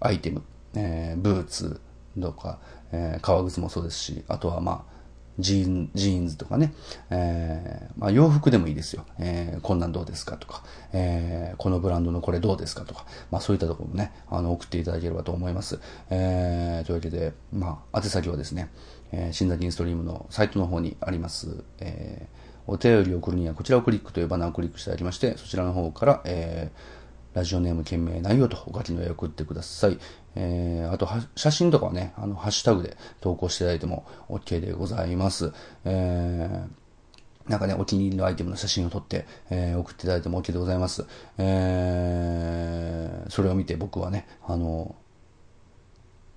[0.00, 0.42] あ、アイテム、
[0.74, 1.80] えー、ブーツ
[2.20, 2.58] とか、
[2.92, 4.94] えー、革靴もそうですし、あとはまあ、
[5.38, 6.72] ジーンジーンズとかね、
[7.10, 9.04] えー、まあ、洋服でもいいですよ。
[9.18, 10.62] えー、こんなんどうですかとか、
[10.92, 15.80] えー、このブランドのこれどうですかとか、まあそういったところもね、あの、送っていただければと思います。
[16.10, 18.70] えー、というわけで、まあ、宛先はですね、
[19.10, 29.98] えー、新崎インストリームのサイトの方にあります、えー、お便りを送るにはこちらをクリックというバナーをクリックしていただきまして、そちらの方から、えー、ラジオネーム、件名、内容とお書きの絵を送ってください。
[30.36, 35.52] えー、あとは写真とかはね、あの、ハッシュタグで投稿していただいても OK でございます。
[35.84, 41.04] えー、なんかね、お気に入りのアイテムの写真を撮って、えー、送っていただいても OK でございます。
[41.38, 44.94] えー、それを見て僕はね、あの、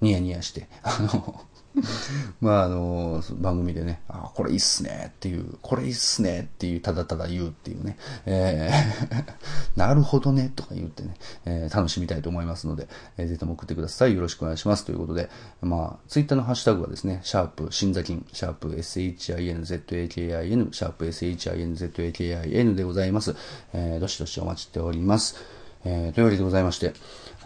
[0.02, 1.42] ニヤニヤして、あの、
[2.42, 8.78] まあ、あの、番組でね、あ、これいいっすねっていう、これいいっすねっていう、ただただ言うっていうね、えー
[9.78, 11.14] なるほどねとか言ってね、
[11.46, 14.16] えー、楽しみたいと思いますので、えー、ぜひとも送ってください。
[14.16, 14.86] よろしくお願いします。
[14.86, 15.30] ということで、
[15.62, 23.36] まあ、ツイッターのハッシュタグはですね、シャープ、新座金、シャープ、SHINZAKIN、シャープ、SHINZAKIN でございます。
[23.74, 25.36] えー、どしどしお待ちしております。
[25.86, 26.94] えー、というわけでございまして、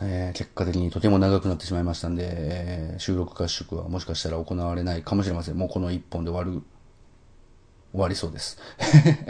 [0.02, 5.58] えー、結果的にとても長くなってしまいましたんで、えー、収録合宿はもしかしたら行われないかもしれません。
[5.58, 6.64] もうこの一本で終わる、
[7.92, 8.58] 終わりそうです。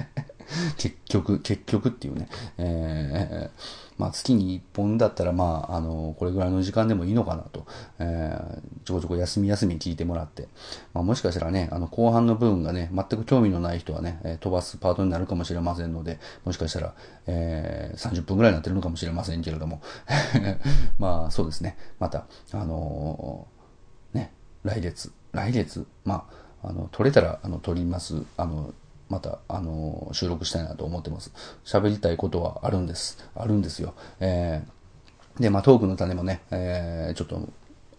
[0.78, 7.66] 結局、結局っていうね、えー、まあ月に1本だったらまあ、あの、これぐらいの時間でもいいのかなと、
[8.00, 10.48] えー、ちょこちょこ休み休み聞いてもらって、
[10.94, 16.94] まあもしかしたらね、あの後半の部分がね、全く興味のない人はね、え飛ばすパートになるかもしれませんので、もしかしたら、
[17.28, 19.82] えー、30分ぐらいになってるのかもしれませんけれども、
[20.98, 24.34] まあそうですね、また、あのー、ね、
[24.64, 28.24] 来月、来月、まあ、あの、取れたら、あの、取ります。
[28.38, 28.74] あの、
[29.12, 31.34] また、あのー、収録したいなと思ってます。
[31.66, 33.18] 喋りたいことはあるんです。
[33.36, 33.93] あるんですよ。
[34.22, 37.49] えー、で、まあ、トークの種もね、えー、ちょっと、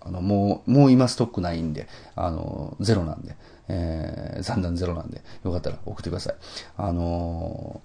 [0.00, 1.86] あの、もう、もう今ストックないんで、
[2.16, 3.36] あのゼロなんで、
[3.68, 6.34] えー、残弾ゼロなんで、よかったら送ってください。
[6.78, 7.82] あの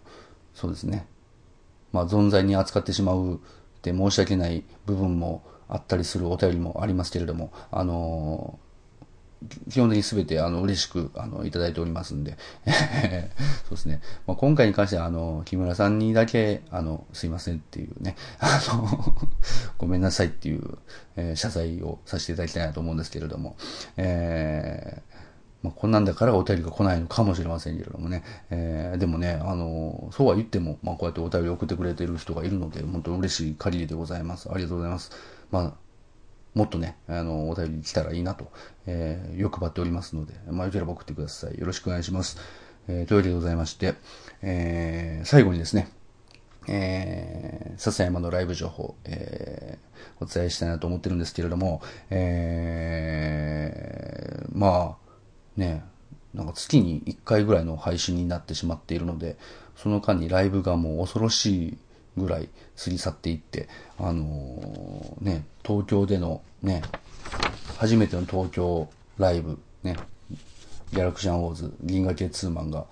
[0.53, 1.05] そうですね。
[1.91, 3.37] まあ、存在に扱ってしまうっ
[3.81, 8.57] て申し訳ない部分もあったりするお便りもありますけれども、あの
[9.69, 12.37] 基本的に全てあの嬉しくあのいただいておりますんで
[13.65, 14.01] そうですね。
[14.25, 19.15] まあ、今回に関してはあの木村さんにだけあのすいませんっていうね、 あの
[19.77, 20.77] ごめんなさいっていう、
[21.15, 23.55] えー、謝罪をさせていただきたいなと思うんですけれども、
[23.97, 25.17] えー
[25.63, 28.23] まあ、こんなんだからお便りが来ないのかもしれませんけれどもね。
[28.51, 34.49] えー、でもね、あの、そうは言っても、まあ、こうやってお便り送ってくれてる人がいるので、本当に嬉しい限りでございます。
[34.51, 35.11] ありがとうございます。
[35.49, 35.87] まあ
[36.57, 38.51] もっとね、あの、お便り来たらいいなと、
[38.87, 41.59] えー、欲張っておりますので、まあ、よければ送ってください。
[41.59, 42.37] よろしくお願いします。
[42.87, 43.95] えー、というわけでございまして、
[44.41, 45.89] えー、最後にですね、
[46.67, 55.83] えー、笹山のライブ情報、えー、お伝えしたいなと思ってるんですけれども、えー、まあ、ね、
[56.33, 59.37] なんか月に1回ぐらいの配信になってしまっているので、
[59.75, 61.77] その間にライブがもう恐ろしい
[62.15, 62.49] ぐらい
[62.81, 63.67] 過ぎ去っていって、
[63.97, 66.81] あのー、ね、東京でのね、
[67.77, 69.97] 初めての東京ライブ、ね、
[70.91, 72.85] ギャラクシャンウォーズ、銀河系ツーマンが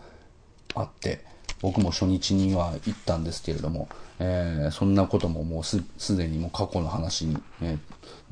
[0.75, 1.23] あって、
[1.61, 3.87] 僕も初日には行ったんですけれども、
[4.19, 7.77] えー、そんなことももうす、すでにもう過去の話に、え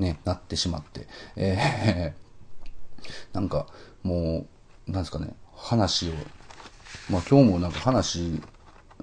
[0.00, 3.66] ー、ね、なってしまって、えー、 なんか、
[4.02, 4.46] も
[4.88, 6.12] う、なんですかね、話を、
[7.10, 8.40] まあ今日もなんか話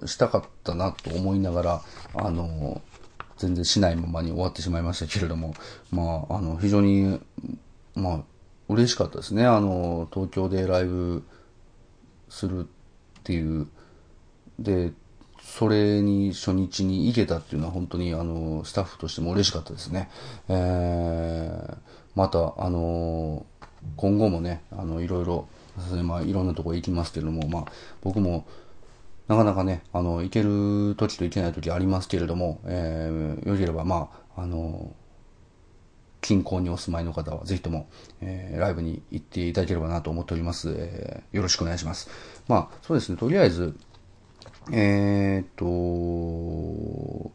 [0.05, 1.81] したかったなと思いながら、
[2.15, 2.81] あの、
[3.41, 5.55] 全然しないままに終わってしまいましたけれども、
[5.91, 7.19] まあ、あの、非常に、
[7.95, 8.19] まあ、
[8.69, 9.45] 嬉しかったですね。
[9.45, 11.23] あの、東京でライブ
[12.29, 12.63] するっ
[13.23, 13.67] ていう、
[14.59, 14.93] で、
[15.41, 20.09] それに初日に行けたっていうのは本当にあの、スタッフとしても嬉しかったですね。
[20.47, 21.77] えー、
[22.13, 23.45] また、あの、
[23.97, 25.47] 今後もね、あの、いろいろ、
[26.03, 27.65] まあ、いろんなとこ行きますけれども、まあ、
[28.01, 28.45] 僕も、
[29.31, 34.93] なかなかね、あの、行ける時と行けない時ありますけれども、えー、よければ、まあ、あの、
[36.19, 37.87] 近郊にお住まいの方は、ぜひとも、
[38.19, 40.75] えー、ライブに行っていただければなと思っております。
[40.77, 42.09] えー、よろしくお願いします。
[42.49, 43.73] まあ、そうですね、とりあえず、
[44.73, 47.31] えー、っと、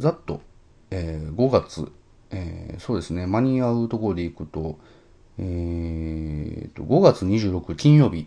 [0.00, 0.40] ざっと、
[0.90, 1.92] えー、5月、
[2.32, 4.80] えー、そうですね、間に合うところで行くと、
[5.38, 8.26] えー、と、5月26金曜日、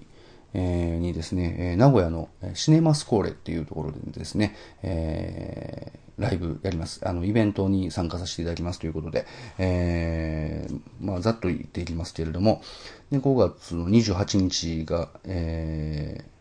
[0.59, 7.07] えにですね、え名古屋のシネマスコーレっていうところでですね、えー、ライブやります。
[7.07, 9.27] あの、イベントに参加させていただきますということで、
[9.59, 12.61] えー、まあ、ざっと言っていきますけれども、
[13.11, 16.36] で5月の28日が、えー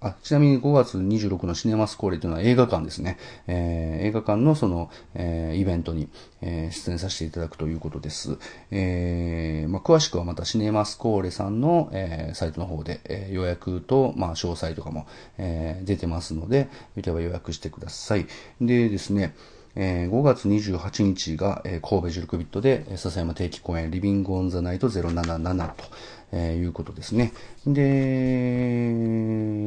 [0.00, 3.18] あ、ちなみに5月26のシネマスコーレというのは映画館ですね。
[3.46, 6.08] えー、映画館のその、えー、イベントに、
[6.40, 8.38] えー、出演させていただくということです。
[8.70, 18.26] え、まあ、詳しくはまたシネマスコーレさんの、え、サイトの方で、え、予約と、まあ、詳細とかも、え、出てますので、よければ予約してください。
[18.60, 19.34] でですね、
[19.76, 25.84] えー、5月28日が、えー、神戸ジルクビットで、笹山定期公演リビングオンザナイト077と、
[26.32, 27.32] えー、いうことですね。
[27.66, 28.92] で、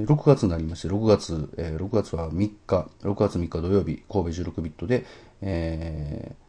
[0.05, 5.05] 6月になりまして、6月、えー、6月は3日、6月3日土曜日、神戸16ビットで、
[5.41, 6.43] えー、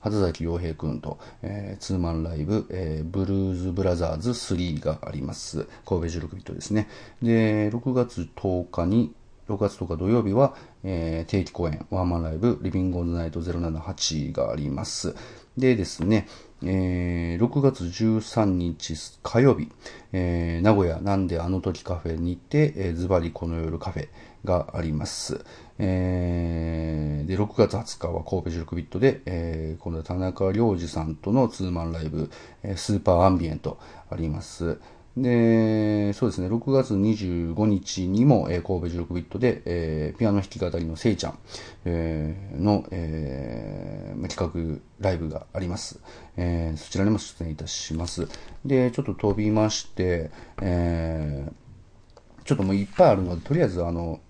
[0.00, 5.66] 畑崎洋平くんと、えー、ツーマンライブ、えー、ブルーズブラザーズ3があります。
[5.86, 6.88] 神戸16ビットですね。
[7.22, 9.14] で、6月10日に、
[9.48, 10.54] 6月10日土曜日は、
[10.84, 15.14] えー、定期公演、ワンマンライブ、リビングオンザナイト078があります。
[15.58, 16.26] でですね、
[16.62, 19.68] えー、6月13日火曜日、
[20.12, 24.08] えー、名古屋なんであの時カフェにて、えー、ズバリこの夜カフェ
[24.44, 25.44] があります。
[25.78, 32.30] えー、で、6月20日は神戸16ビットで、えー、今度は田中良二さんとのツーマンライブ、
[32.62, 33.78] えー、スーパーアンビエント
[34.10, 34.78] あります。
[35.22, 41.38] で、そうですね、6月25日にも、えー、神戸16ビットで、えー、ピアノ弾き語りのせいちゃん、
[41.84, 46.00] えー、の、えー、企画ライブがあります、
[46.36, 46.76] えー。
[46.78, 48.28] そちらにも出演いたします。
[48.64, 50.30] で、ちょっと飛びまして、
[50.62, 54.20] えー、ちょっともういっぱいあるので、とりあえず、あの、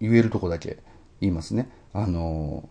[0.00, 0.78] 言えるとこだけ
[1.20, 1.70] 言いますね。
[1.92, 2.68] あの、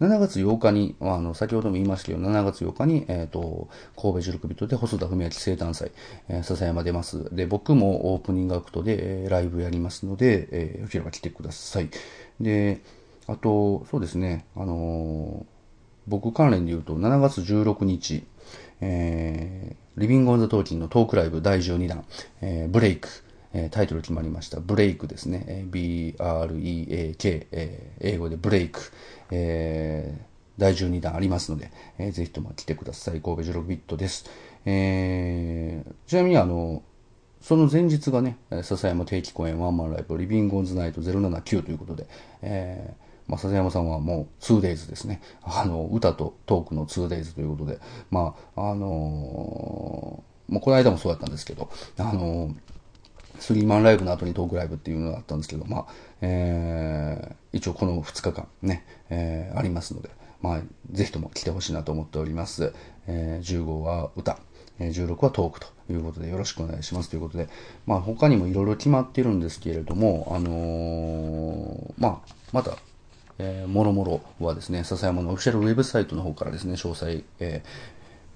[0.00, 5.90] 7月8日に、あの、先ほども言いましたけど、7月8日に、えっ、ー、と、神戸ジルクビットで細田文明生誕祭、
[6.28, 7.34] えー、笹山出ます。
[7.34, 11.88] で、僕もオープニングアクトで、えー、ライブやりますので、えー、よければ来てください。
[12.40, 12.82] で、
[13.26, 15.44] あと、そうですね、あのー、
[16.06, 18.24] 僕関連で言うと、7月16日、
[18.82, 22.04] えー、リビングオンザトーキンのトークライブ第12弾、
[22.42, 23.08] えー、ブレイク、
[23.52, 24.60] えタイトル決まりました。
[24.60, 25.64] ブレイクですね。
[25.70, 28.80] B-R-E-A-K、え英語でブレイク。
[29.30, 30.22] えー、
[30.58, 33.20] 第12弾ありますので、えー、ぜひとも来てください。
[33.20, 34.26] 神戸16ビットです。
[34.64, 36.82] えー、ちなみにあの、
[37.40, 42.08] その前日がね、笹山定期公演ワンマンライブ、リビングオンズナイト079ということで、
[42.42, 45.20] えー、まあ、笹山さんはもう 2days ですね。
[45.42, 47.78] あの、歌とトークの 2days ということで、
[48.10, 52.54] まあ、あのー、もうこの間もそうだったんですけど、あのー、
[53.38, 55.86] スリーマンライブの後にトークライブっていうのがあったんですけど、まあ、
[56.20, 60.10] えー、一応この2日間ね、えー、ありますので、
[60.42, 60.60] まあ、
[60.90, 62.72] ぜひとも来てほしいなと思っております。
[63.06, 64.38] えー、15は歌、
[64.78, 67.48] え16はトークということでよろしくお願いしますということで、
[67.86, 72.76] まあ他にもいろいろ決まってるんですけれども、あの、まあ、また、
[73.38, 77.62] えー、もろもろはですね、笹山のオフィシャルウェブサイトの方からですね、詳細、え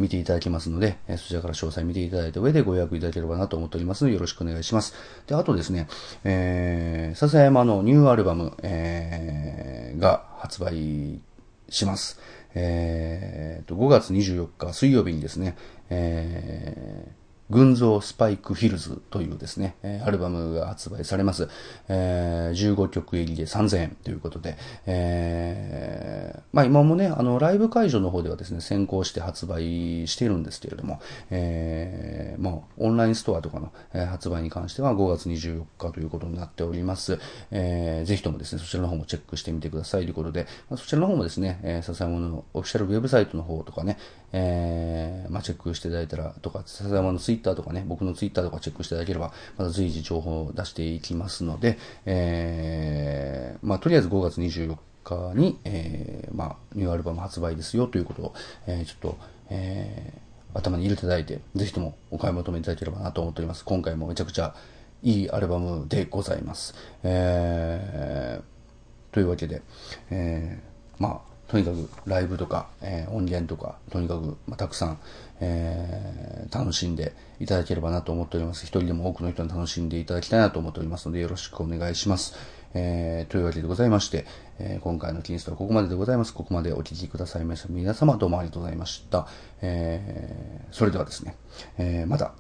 [0.01, 4.95] 見ていただけますので、えそちらから詳細見ていただいた上でご予約いただければなと思っておりますので、よろしくお願いします。
[5.27, 5.89] で、あとですね、
[6.25, 11.21] えー、笹山のニューアルバム、えー、が発売
[11.69, 12.19] します。
[12.55, 15.55] えー、と、5月24日水曜日にですね、
[15.91, 17.20] えー、
[17.51, 19.75] 群像スパイクフィルズというですね、
[20.05, 21.49] アルバムが発売されます。
[21.89, 33.73] えー、15曲入りで3000円ということで、えー、まあ今もね、あの、ライブ会場の方ではですね、先行して発売しているんですけれども、えー、まあ、オンラインストアとかの、
[34.07, 37.19] 発売に関しては5月24日ということになっております。
[37.51, 43.99] えー、ぜひともですね、そちらの方もチェックしてみてくださいということで、まあ、そちらの方もですね、えー、笹山のオフィシャルウェブサイトの方とかね、
[44.33, 58.35] えー、まあ、チェックしていただいたら、とか、笹山のツイッターとかね、僕のツイッターとかチェックしていただければ、また随時情報を出していきますので、えー、まあ、とりあえず5月24日に、えー、まあ、ニューアルバム発売ですよということを、
[58.67, 59.19] えー、ちょっと、
[59.51, 63.65] えー、頭に入れていただいて、ぜひともお買い求めいただければなと思っております。
[63.65, 64.55] 今回もめちゃくちゃ
[65.03, 66.75] いいアルバムでございます。
[67.03, 69.63] えー、というわけで、
[70.11, 74.99] えー、まあ、とにかくライブとか、えー、音源とか、とにかく、まあ、たくさん、
[75.41, 78.67] えー、楽しんでいただければなと思っております。
[78.67, 82.37] 一人でも多くの人に楽しんでいただきたいなと思っておりますので、よろしくお願いします。
[82.73, 84.27] えー、というわけでございまして、
[84.61, 86.33] えー、今回のキリストはここまででございます。
[86.33, 89.27] ここまでお聴きくださいました皆様どうもありがとうございました。
[89.61, 91.35] えー、それではですね、
[91.79, 92.33] えー、まだ、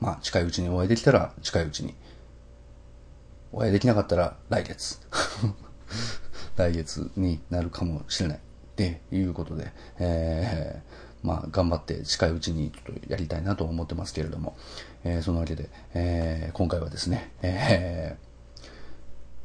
[0.00, 1.94] まあ、近いうちにお会いできたら近いうちに、
[3.52, 5.00] お会いできなかったら来月。
[6.60, 8.38] 来月になるかもしれない。
[8.38, 8.40] っ
[8.76, 14.56] ていうことで、えー、まあ、頑張って近いうちにちょっとやりたいなと思ってますけれども、
[15.04, 18.16] えー、そのわけで、えー、今回はですね、え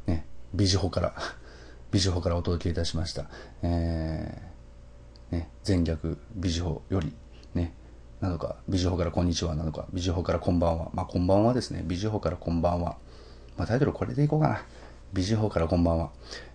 [0.06, 1.14] ー、ね、ビジホから、
[1.90, 3.26] ビジホからお届けいたしました。
[3.62, 7.12] えー、ね、前逆ビジホより、
[7.54, 7.74] ね、
[8.20, 10.90] なのか、ビジホからこんにちはなのか、ビジホからこんばんは。
[10.94, 11.82] まあ、こんばんはですね。
[11.84, 12.96] ビジホからこんばんは。
[13.58, 14.62] まあ、タイトルこれでいこうかな。
[15.16, 16.10] ビジホからこんばんは。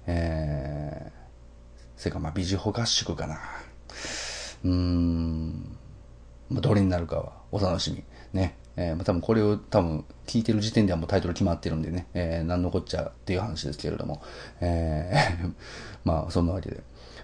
[0.05, 3.39] えー、せか、まあ、ビジホ合宿かな。
[4.63, 5.77] うーん、
[6.47, 8.03] まあ、どれになるかはお楽しみ。
[8.39, 8.55] ね。
[8.77, 14.21] えー、まあ、多分これを多分聞いてる時点ではもうタイトル決まってるんでね、えー、何のこっちゃっていう話ですけれども、
[14.59, 15.53] えー、
[16.05, 16.83] まあ、そんなわけで、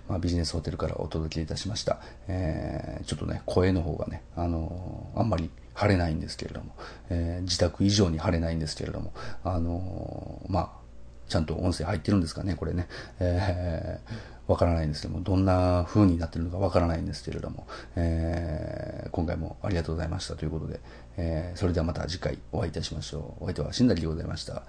[0.10, 2.00] まあ、ビジネスホテルからお届けいたしました。
[2.28, 6.72] えー、ちょっとね、声の方がね、あのー、あんまり晴れないんですけれども、
[7.12, 9.14] えー、自宅以上に晴れないんですけれども、
[9.44, 10.87] あのー、まあ、
[11.28, 12.88] ちゃんと音声入ってるんですかね、これね。
[13.20, 20.80] えー、わからないんですけども、どんな風になってるのかわからないんですけれども、えー、今回もありがとうございましたということで、
[21.18, 23.44] えー、それではまた次回お会いいたしましょう。
[23.44, 24.64] お相手はしんだりでございました。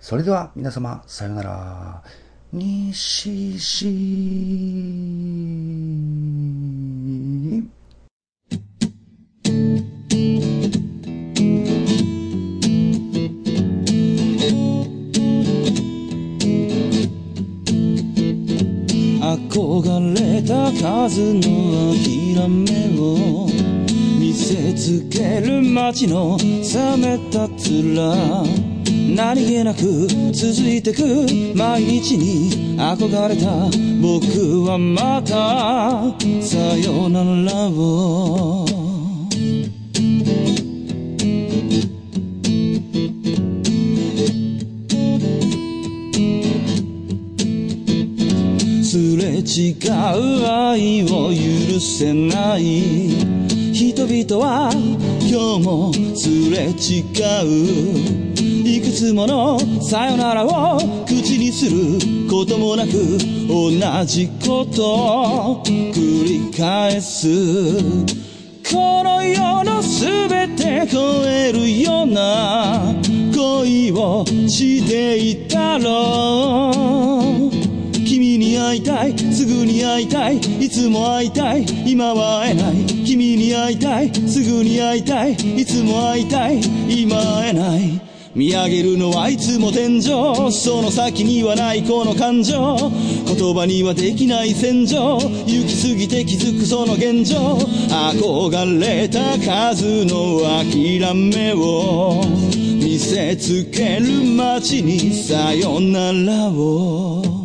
[0.00, 2.02] それでは皆様、さようなら。
[2.52, 3.90] 西し
[19.36, 23.48] 憧れた数の諦めを
[24.18, 31.02] 見せつける街の冷めた面何気なく続いてく
[31.56, 33.70] 毎日に憧れた
[34.00, 38.83] 僕はまたさよならを
[49.44, 53.10] 違う愛を許せない
[53.74, 54.70] 人々は
[55.20, 57.02] 今日もすれ違
[57.44, 58.34] う。
[58.66, 62.90] いくつものさよならを口にすることもなく
[63.46, 63.70] 同
[64.06, 67.28] じこと繰り返す。
[68.72, 72.94] この世の全て超えるような
[73.36, 76.70] 恋をしていたろ
[77.60, 77.63] う。
[78.58, 82.74] 会いたいすぐに会いたいいつも会いたい今は会えない。
[83.04, 88.00] 君に会いたいすぐに会いたいいつも会いたい今会えない。
[88.34, 90.02] 見上げるのはいつも天井
[90.50, 92.76] その先にはないこの感情。
[93.26, 95.18] 言葉にはできない戦場。
[95.18, 97.56] 行き過ぎて気づくその現状。
[97.88, 102.24] 憧れた数の諦めを。
[102.82, 107.43] 見せつける街にさよならを。